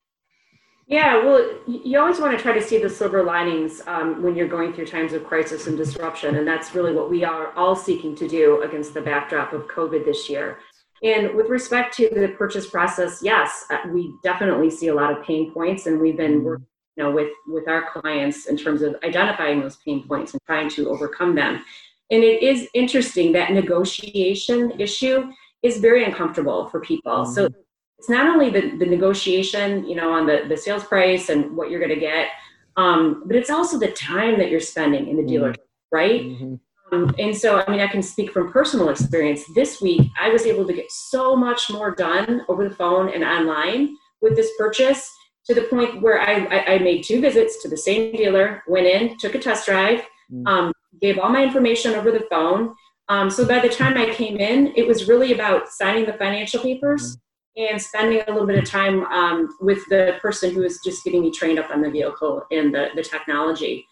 Yeah, 0.87 1.23
well, 1.23 1.59
you 1.67 1.97
always 1.99 2.19
want 2.19 2.37
to 2.37 2.43
try 2.43 2.51
to 2.51 2.61
see 2.61 2.77
the 2.77 2.89
silver 2.89 3.23
linings 3.23 3.81
um, 3.87 4.21
when 4.21 4.35
you're 4.35 4.47
going 4.47 4.73
through 4.73 4.87
times 4.87 5.13
of 5.13 5.23
crisis 5.23 5.67
and 5.67 5.77
disruption. 5.77 6.35
And 6.35 6.45
that's 6.45 6.75
really 6.75 6.93
what 6.93 7.09
we 7.09 7.23
are 7.23 7.53
all 7.53 7.77
seeking 7.77 8.13
to 8.17 8.27
do 8.27 8.61
against 8.63 8.93
the 8.93 9.01
backdrop 9.01 9.53
of 9.53 9.67
COVID 9.67 10.03
this 10.03 10.29
year. 10.29 10.57
And 11.01 11.33
with 11.33 11.47
respect 11.47 11.95
to 11.97 12.09
the 12.09 12.35
purchase 12.37 12.69
process, 12.69 13.21
yes, 13.23 13.65
uh, 13.71 13.77
we 13.89 14.13
definitely 14.21 14.69
see 14.69 14.89
a 14.89 14.93
lot 14.93 15.17
of 15.17 15.23
pain 15.25 15.51
points, 15.51 15.85
and 15.85 15.99
we've 15.99 16.17
been 16.17 16.43
working 16.43 16.65
you 16.97 17.03
know, 17.03 17.11
with 17.11 17.31
with 17.47 17.67
our 17.67 17.89
clients 17.91 18.47
in 18.47 18.57
terms 18.57 18.81
of 18.81 18.95
identifying 19.03 19.61
those 19.61 19.77
pain 19.77 20.05
points 20.07 20.33
and 20.33 20.41
trying 20.45 20.69
to 20.69 20.89
overcome 20.89 21.35
them. 21.35 21.63
And 22.11 22.23
it 22.23 22.43
is 22.43 22.67
interesting 22.73 23.31
that 23.31 23.51
negotiation 23.51 24.79
issue 24.79 25.31
is 25.63 25.77
very 25.77 26.03
uncomfortable 26.03 26.67
for 26.69 26.79
people. 26.79 27.11
Mm-hmm. 27.11 27.33
So 27.33 27.49
it's 27.97 28.09
not 28.09 28.27
only 28.27 28.49
the, 28.49 28.77
the 28.77 28.85
negotiation, 28.85 29.87
you 29.87 29.95
know, 29.95 30.11
on 30.11 30.25
the, 30.25 30.45
the 30.47 30.57
sales 30.57 30.83
price 30.83 31.29
and 31.29 31.55
what 31.55 31.69
you're 31.69 31.79
going 31.79 31.93
to 31.93 31.99
get, 31.99 32.29
um, 32.77 33.23
but 33.25 33.35
it's 33.35 33.49
also 33.49 33.77
the 33.77 33.91
time 33.91 34.39
that 34.39 34.49
you're 34.49 34.59
spending 34.59 35.07
in 35.07 35.17
the 35.17 35.25
dealer, 35.25 35.51
mm-hmm. 35.51 35.95
right? 35.95 36.21
Mm-hmm. 36.21 36.55
Um, 36.93 37.15
and 37.19 37.35
so, 37.35 37.63
I 37.65 37.71
mean, 37.71 37.79
I 37.79 37.87
can 37.87 38.01
speak 38.01 38.31
from 38.31 38.51
personal 38.51 38.89
experience. 38.89 39.43
This 39.55 39.81
week, 39.81 40.09
I 40.19 40.29
was 40.29 40.45
able 40.45 40.67
to 40.67 40.73
get 40.73 40.91
so 40.91 41.35
much 41.35 41.69
more 41.69 41.91
done 41.91 42.43
over 42.49 42.67
the 42.67 42.75
phone 42.75 43.13
and 43.13 43.23
online 43.23 43.95
with 44.21 44.35
this 44.35 44.51
purchase 44.57 45.09
to 45.45 45.53
the 45.53 45.61
point 45.63 46.01
where 46.01 46.19
I, 46.19 46.45
I, 46.45 46.73
I 46.73 46.79
made 46.79 47.03
two 47.03 47.21
visits 47.21 47.61
to 47.61 47.69
the 47.69 47.77
same 47.77 48.11
dealer, 48.11 48.63
went 48.67 48.87
in, 48.87 49.17
took 49.17 49.35
a 49.35 49.39
test 49.39 49.65
drive, 49.65 50.01
mm. 50.31 50.45
um, 50.47 50.73
gave 51.01 51.17
all 51.17 51.29
my 51.29 51.43
information 51.43 51.93
over 51.95 52.11
the 52.11 52.27
phone. 52.29 52.75
Um, 53.11 53.29
so 53.29 53.45
by 53.45 53.59
the 53.59 53.67
time 53.67 53.97
I 53.97 54.09
came 54.13 54.37
in, 54.37 54.71
it 54.77 54.87
was 54.87 55.09
really 55.09 55.33
about 55.33 55.67
signing 55.67 56.05
the 56.05 56.13
financial 56.13 56.63
papers 56.63 57.17
and 57.57 57.79
spending 57.81 58.21
a 58.25 58.31
little 58.31 58.47
bit 58.47 58.57
of 58.57 58.63
time 58.63 59.03
um, 59.07 59.49
with 59.59 59.79
the 59.89 60.15
person 60.21 60.53
who 60.53 60.61
was 60.61 60.79
just 60.81 61.03
getting 61.03 61.21
me 61.21 61.29
trained 61.29 61.59
up 61.59 61.69
on 61.71 61.81
the 61.81 61.91
vehicle 61.91 62.45
and 62.51 62.73
the, 62.73 62.87
the 62.95 63.03
technology. 63.03 63.85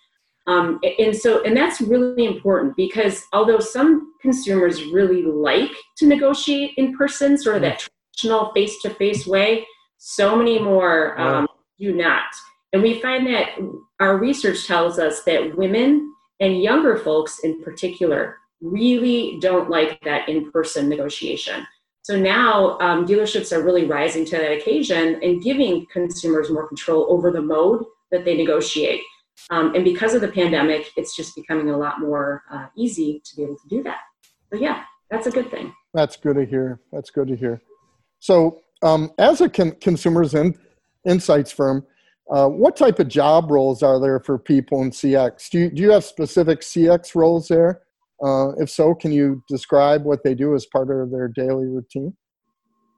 Um, 0.47 0.79
and 0.99 1.13
so, 1.13 1.43
and 1.43 1.55
that's 1.55 1.81
really 1.81 2.23
important 2.23 2.77
because 2.77 3.25
although 3.33 3.59
some 3.59 4.13
consumers 4.21 4.85
really 4.85 5.23
like 5.23 5.73
to 5.97 6.07
negotiate 6.07 6.71
in 6.77 6.95
person, 6.95 7.37
sort 7.37 7.57
of 7.57 7.61
that 7.63 7.85
traditional 8.15 8.53
face 8.53 8.81
to 8.83 8.89
face 8.89 9.27
way, 9.27 9.67
so 9.97 10.37
many 10.37 10.59
more 10.59 11.19
um, 11.19 11.45
do 11.77 11.93
not. 11.93 12.23
And 12.71 12.81
we 12.81 13.01
find 13.01 13.27
that 13.27 13.49
our 13.99 14.17
research 14.17 14.65
tells 14.65 14.97
us 14.97 15.23
that 15.25 15.57
women 15.57 16.09
and 16.39 16.63
younger 16.63 16.97
folks 16.97 17.39
in 17.39 17.61
particular 17.61 18.37
really 18.61 19.37
don't 19.41 19.69
like 19.69 19.99
that 20.01 20.27
in 20.27 20.51
person 20.51 20.89
negotiation. 20.89 21.65
So 22.01 22.17
now 22.17 22.77
um, 22.79 23.05
dealerships 23.05 23.55
are 23.55 23.61
really 23.61 23.85
rising 23.85 24.25
to 24.25 24.31
that 24.37 24.51
occasion 24.51 25.19
and 25.21 25.43
giving 25.43 25.85
consumers 25.91 26.49
more 26.49 26.67
control 26.67 27.05
over 27.09 27.31
the 27.31 27.41
mode 27.41 27.83
that 28.11 28.25
they 28.25 28.35
negotiate. 28.35 29.01
Um, 29.51 29.75
and 29.75 29.83
because 29.83 30.13
of 30.13 30.21
the 30.21 30.27
pandemic, 30.27 30.91
it's 30.97 31.15
just 31.15 31.35
becoming 31.35 31.69
a 31.69 31.77
lot 31.77 31.99
more 31.99 32.43
uh, 32.51 32.67
easy 32.75 33.21
to 33.25 33.35
be 33.35 33.43
able 33.43 33.55
to 33.57 33.67
do 33.69 33.83
that. 33.83 33.99
So, 34.51 34.59
yeah, 34.59 34.83
that's 35.11 35.27
a 35.27 35.31
good 35.31 35.51
thing. 35.51 35.73
That's 35.93 36.17
good 36.17 36.35
to 36.35 36.45
hear. 36.45 36.81
That's 36.91 37.09
good 37.09 37.27
to 37.27 37.35
hear. 37.35 37.61
So, 38.19 38.61
um, 38.81 39.11
as 39.17 39.41
a 39.41 39.49
con- 39.49 39.77
consumers 39.79 40.33
in- 40.33 40.57
insights 41.05 41.51
firm, 41.51 41.85
uh, 42.29 42.47
what 42.47 42.75
type 42.75 42.99
of 42.99 43.07
job 43.07 43.49
roles 43.49 43.81
are 43.81 43.99
there 43.99 44.19
for 44.19 44.37
people 44.37 44.81
in 44.81 44.91
CX? 44.91 45.49
Do 45.49 45.59
you, 45.59 45.69
do 45.69 45.81
you 45.81 45.91
have 45.91 46.03
specific 46.03 46.61
CX 46.61 47.15
roles 47.15 47.47
there? 47.47 47.81
Uh, 48.23 48.51
if 48.57 48.69
so, 48.69 48.93
can 48.93 49.11
you 49.11 49.43
describe 49.47 50.03
what 50.03 50.23
they 50.23 50.33
do 50.33 50.55
as 50.55 50.65
part 50.65 50.89
of 50.89 51.11
their 51.11 51.27
daily 51.27 51.65
routine? 51.65 52.15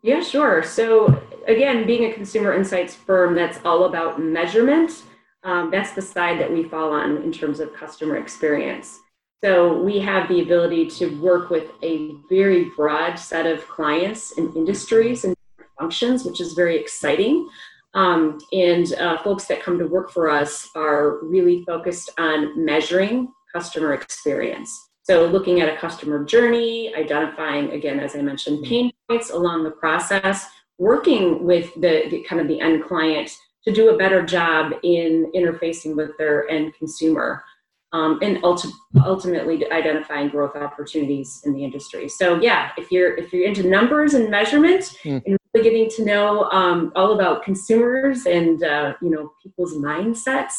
Yeah, 0.02 0.22
sure. 0.22 0.64
So, 0.64 1.22
again, 1.48 1.86
being 1.86 2.10
a 2.10 2.14
consumer 2.14 2.54
insights 2.54 2.96
firm 2.96 3.36
that's 3.36 3.60
all 3.64 3.86
about 3.86 4.20
measurement 4.20 5.04
um, 5.44 5.72
that's 5.72 5.94
the 5.94 6.02
side 6.02 6.40
that 6.40 6.52
we 6.52 6.64
fall 6.64 6.92
on 6.92 7.18
in 7.18 7.32
terms 7.32 7.60
of 7.60 7.74
customer 7.74 8.18
experience. 8.18 9.00
So 9.44 9.82
we 9.82 10.00
have 10.00 10.28
the 10.28 10.42
ability 10.42 10.88
to 10.92 11.20
work 11.20 11.50
with 11.50 11.72
a 11.82 12.12
very 12.30 12.66
broad 12.76 13.16
set 13.16 13.48
of 13.48 13.68
clients 13.68 14.38
and 14.38 14.56
industries 14.56 15.24
and 15.24 15.36
functions, 15.80 16.26
which 16.26 16.40
is 16.40 16.54
very 16.54 16.78
exciting. 16.78 17.50
Um, 17.96 18.38
and 18.54 18.94
uh, 18.94 19.18
folks 19.24 19.46
that 19.46 19.64
come 19.64 19.80
to 19.80 19.88
work 19.88 20.12
for 20.12 20.30
us 20.30 20.70
are 20.76 21.24
really 21.24 21.64
focused 21.66 22.12
on 22.20 22.64
measuring 22.64 23.30
customer 23.52 23.94
experience. 23.94 24.91
So 25.12 25.26
looking 25.26 25.60
at 25.60 25.68
a 25.68 25.76
customer 25.76 26.24
journey, 26.24 26.96
identifying, 26.96 27.72
again, 27.72 28.00
as 28.00 28.16
I 28.16 28.22
mentioned, 28.22 28.64
pain 28.64 28.94
points 29.10 29.30
along 29.30 29.66
the 29.66 29.72
process, 29.72 30.48
working 30.78 31.44
with 31.44 31.74
the, 31.74 32.08
the 32.10 32.24
kind 32.24 32.40
of 32.40 32.48
the 32.48 32.62
end 32.62 32.86
client 32.86 33.30
to 33.66 33.74
do 33.74 33.90
a 33.90 33.98
better 33.98 34.26
job 34.26 34.72
in 34.84 35.30
interfacing 35.36 35.98
with 35.98 36.12
their 36.18 36.50
end 36.50 36.76
consumer 36.76 37.44
um, 37.92 38.20
and 38.22 38.38
ulti- 38.44 38.72
ultimately 39.04 39.70
identifying 39.70 40.30
growth 40.30 40.56
opportunities 40.56 41.42
in 41.44 41.52
the 41.52 41.62
industry. 41.66 42.08
So 42.08 42.40
yeah, 42.40 42.72
if 42.78 42.90
you're 42.90 43.14
if 43.18 43.34
you're 43.34 43.46
into 43.46 43.68
numbers 43.68 44.14
and 44.14 44.32
measurement 44.32 44.96
mm. 45.04 45.22
and 45.26 45.38
really 45.54 45.70
getting 45.70 45.90
to 45.98 46.06
know 46.06 46.46
um, 46.52 46.94
all 46.96 47.12
about 47.12 47.44
consumers 47.44 48.28
and 48.28 48.64
uh, 48.64 48.94
you 49.02 49.10
know 49.10 49.34
people's 49.44 49.74
mindsets, 49.76 50.54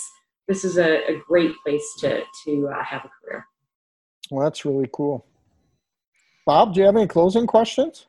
this 0.47 0.63
is 0.63 0.77
a, 0.77 1.11
a 1.11 1.23
great 1.27 1.53
place 1.65 1.95
to 2.01 2.23
to 2.45 2.69
uh, 2.69 2.85
have 2.85 3.07
a 3.07 3.11
career. 3.19 3.47
Well, 4.33 4.45
that's 4.45 4.65
really 4.65 4.89
cool. 4.95 5.27
Bob, 6.47 6.73
do 6.73 6.81
you 6.81 6.87
have 6.87 6.97
any 6.97 7.07
closing 7.07 7.47
questions? 7.47 8.07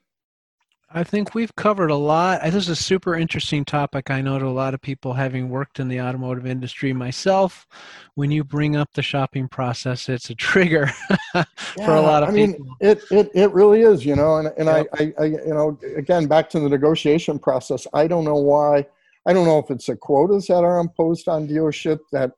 I 0.89 1.03
think 1.03 1.35
we've 1.35 1.53
covered 1.57 1.89
a 1.89 1.97
lot. 1.97 2.41
This 2.43 2.55
is 2.55 2.69
a 2.69 2.77
super 2.77 3.15
interesting 3.15 3.65
topic. 3.65 4.09
I 4.09 4.21
know 4.21 4.39
to 4.39 4.45
a 4.45 4.47
lot 4.47 4.73
of 4.73 4.81
people, 4.81 5.11
having 5.11 5.49
worked 5.49 5.81
in 5.81 5.89
the 5.89 5.99
automotive 5.99 6.45
industry 6.45 6.93
myself, 6.93 7.67
when 8.15 8.31
you 8.31 8.45
bring 8.45 8.77
up 8.77 8.93
the 8.93 9.01
shopping 9.01 9.49
process, 9.49 10.07
it's 10.07 10.29
a 10.29 10.35
trigger 10.35 10.87
for 11.33 11.93
a 11.93 12.01
lot 12.01 12.23
of 12.23 12.33
people. 12.33 12.53
I 12.53 12.53
people. 12.53 12.65
mean, 12.65 12.75
it, 12.79 13.03
it, 13.11 13.31
it 13.35 13.51
really 13.51 13.81
is, 13.81 14.05
you 14.05 14.15
know, 14.15 14.37
and, 14.37 14.47
and 14.57 14.67
yep. 14.67 14.87
I, 14.93 15.03
I, 15.03 15.13
I, 15.19 15.25
you 15.25 15.53
know, 15.53 15.77
again, 15.97 16.27
back 16.27 16.49
to 16.51 16.59
the 16.61 16.69
negotiation 16.69 17.37
process, 17.37 17.85
I 17.93 18.07
don't 18.07 18.23
know 18.23 18.37
why, 18.37 18.85
I 19.25 19.33
don't 19.33 19.45
know 19.45 19.59
if 19.59 19.69
it's 19.71 19.87
the 19.87 19.97
quotas 19.97 20.47
that 20.47 20.63
are 20.63 20.79
imposed 20.79 21.27
on 21.27 21.49
dealership 21.49 21.99
that 22.13 22.31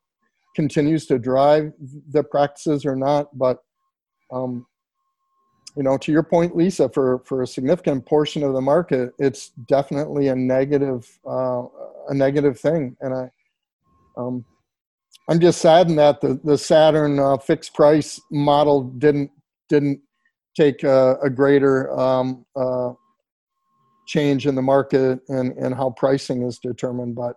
continues 0.56 1.06
to 1.06 1.19
drive 1.19 1.74
the 2.10 2.24
practices 2.24 2.84
or 2.84 2.95
not, 2.95 3.38
but 3.38 3.64
um, 4.31 4.65
you 5.75 5.83
know, 5.83 5.97
to 5.97 6.11
your 6.11 6.23
point, 6.23 6.55
Lisa, 6.55 6.89
for, 6.89 7.19
for 7.25 7.41
a 7.41 7.47
significant 7.47 8.05
portion 8.05 8.43
of 8.43 8.53
the 8.53 8.61
market, 8.61 9.11
it's 9.19 9.49
definitely 9.67 10.29
a 10.29 10.35
negative, 10.35 11.19
uh, 11.27 11.63
a 12.07 12.13
negative 12.13 12.57
thing. 12.57 12.95
And 13.01 13.13
I, 13.13 13.29
um, 14.17 14.45
I'm 15.27 15.39
just 15.39 15.59
saddened 15.59 15.99
that 15.99 16.21
the, 16.21 16.39
the 16.43 16.57
Saturn 16.57 17.19
uh, 17.19 17.38
fixed 17.38 17.73
price 17.73 18.21
model 18.31 18.83
didn't, 18.83 19.31
didn't 19.67 19.99
take 20.55 20.83
a, 20.83 21.17
a 21.21 21.29
greater 21.29 21.91
um, 21.99 22.45
uh, 22.55 22.93
change 24.07 24.47
in 24.47 24.55
the 24.55 24.61
market 24.61 25.19
and, 25.27 25.51
and 25.57 25.75
how 25.75 25.89
pricing 25.89 26.43
is 26.43 26.57
determined. 26.59 27.15
But 27.15 27.35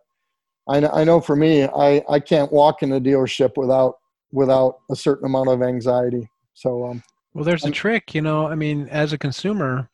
I, 0.68 0.86
I 0.86 1.04
know 1.04 1.20
for 1.20 1.34
me, 1.34 1.64
I, 1.64 2.04
I 2.08 2.20
can't 2.20 2.52
walk 2.52 2.84
in 2.84 2.92
a 2.92 3.00
dealership 3.00 3.56
without, 3.56 3.96
without 4.30 4.78
a 4.90 4.94
certain 4.94 5.26
amount 5.26 5.48
of 5.48 5.62
anxiety. 5.62 6.28
So, 6.58 6.86
um, 6.86 7.02
well, 7.34 7.44
there's 7.44 7.64
a 7.64 7.70
trick, 7.70 8.16
you 8.16 8.20
know. 8.20 8.48
I 8.48 8.56
mean, 8.56 8.88
as 8.90 9.12
a 9.12 9.18
consumer, 9.18 9.88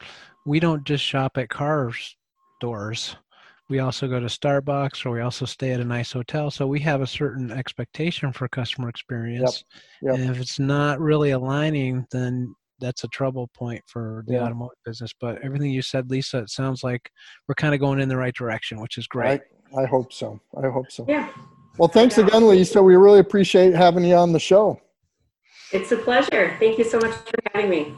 we 0.46 0.60
don't 0.60 0.82
just 0.84 1.04
shop 1.04 1.36
at 1.36 1.50
car 1.50 1.92
stores. 2.56 3.16
We 3.68 3.80
also 3.80 4.08
go 4.08 4.18
to 4.18 4.26
Starbucks 4.26 5.04
or 5.04 5.10
we 5.10 5.20
also 5.20 5.44
stay 5.44 5.72
at 5.72 5.80
a 5.80 5.84
nice 5.84 6.12
hotel. 6.12 6.50
So 6.50 6.66
we 6.66 6.80
have 6.80 7.02
a 7.02 7.06
certain 7.06 7.50
expectation 7.50 8.32
for 8.32 8.48
customer 8.48 8.88
experience. 8.88 9.64
Yep. 10.00 10.12
Yep. 10.12 10.20
And 10.20 10.34
if 10.34 10.40
it's 10.40 10.58
not 10.58 11.00
really 11.00 11.32
aligning, 11.32 12.06
then 12.10 12.54
that's 12.78 13.04
a 13.04 13.08
trouble 13.08 13.50
point 13.54 13.82
for 13.86 14.24
the 14.26 14.34
yeah. 14.34 14.44
automotive 14.44 14.78
business. 14.86 15.12
But 15.20 15.42
everything 15.42 15.70
you 15.70 15.82
said, 15.82 16.10
Lisa, 16.10 16.38
it 16.38 16.50
sounds 16.50 16.82
like 16.82 17.10
we're 17.46 17.54
kind 17.56 17.74
of 17.74 17.80
going 17.80 18.00
in 18.00 18.08
the 18.08 18.16
right 18.16 18.34
direction, 18.34 18.80
which 18.80 18.96
is 18.96 19.06
great. 19.06 19.42
I, 19.76 19.82
I 19.82 19.86
hope 19.86 20.14
so. 20.14 20.40
I 20.56 20.68
hope 20.68 20.90
so. 20.90 21.04
Yeah. 21.06 21.28
Well, 21.76 21.88
thanks 21.88 22.16
again, 22.16 22.48
Lisa. 22.48 22.82
We 22.82 22.96
really 22.96 23.18
appreciate 23.18 23.74
having 23.74 24.04
you 24.04 24.14
on 24.14 24.32
the 24.32 24.40
show. 24.40 24.80
It's 25.74 25.90
a 25.90 25.96
pleasure. 25.96 26.56
Thank 26.60 26.78
you 26.78 26.84
so 26.84 27.00
much 27.00 27.10
for 27.10 27.34
having 27.52 27.68
me. 27.68 27.92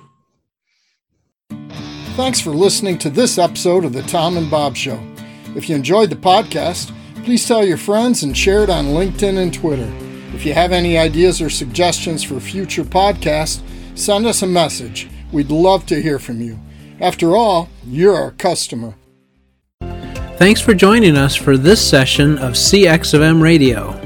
Thanks 2.17 2.41
for 2.41 2.53
listening 2.53 2.97
to 3.01 3.11
this 3.11 3.37
episode 3.37 3.85
of 3.85 3.93
the 3.93 4.01
Tom 4.05 4.39
and 4.39 4.51
Bob 4.51 4.77
Show. 4.77 4.99
If 5.55 5.69
you 5.69 5.77
enjoyed 5.77 6.09
the 6.09 6.17
podcast, 6.17 6.91
please 7.23 7.47
tell 7.47 7.63
your 7.63 7.77
friends 7.77 8.23
and 8.23 8.35
share 8.35 8.63
it 8.63 8.71
on 8.71 8.87
LinkedIn 8.87 9.37
and 9.37 9.53
Twitter. 9.53 9.93
If 10.35 10.47
you 10.47 10.55
have 10.55 10.73
any 10.73 10.97
ideas 10.97 11.43
or 11.43 11.51
suggestions 11.51 12.23
for 12.23 12.41
future 12.41 12.83
podcasts, 12.83 13.61
send 13.95 14.25
us 14.25 14.41
a 14.41 14.47
message. 14.47 15.11
We'd 15.31 15.51
love 15.51 15.85
to 15.87 16.01
hear 16.01 16.19
from 16.19 16.41
you. 16.41 16.59
After 16.99 17.37
all, 17.37 17.69
you're 17.85 18.17
our 18.17 18.31
customer. 18.31 18.95
Thanks 20.39 20.63
for 20.63 20.73
joining 20.73 21.19
us 21.19 21.35
for 21.35 21.59
this 21.59 21.87
session 21.87 22.39
of 22.39 22.55
CX 22.55 23.13
of 23.13 23.21
M 23.21 23.43
Radio. 23.43 24.06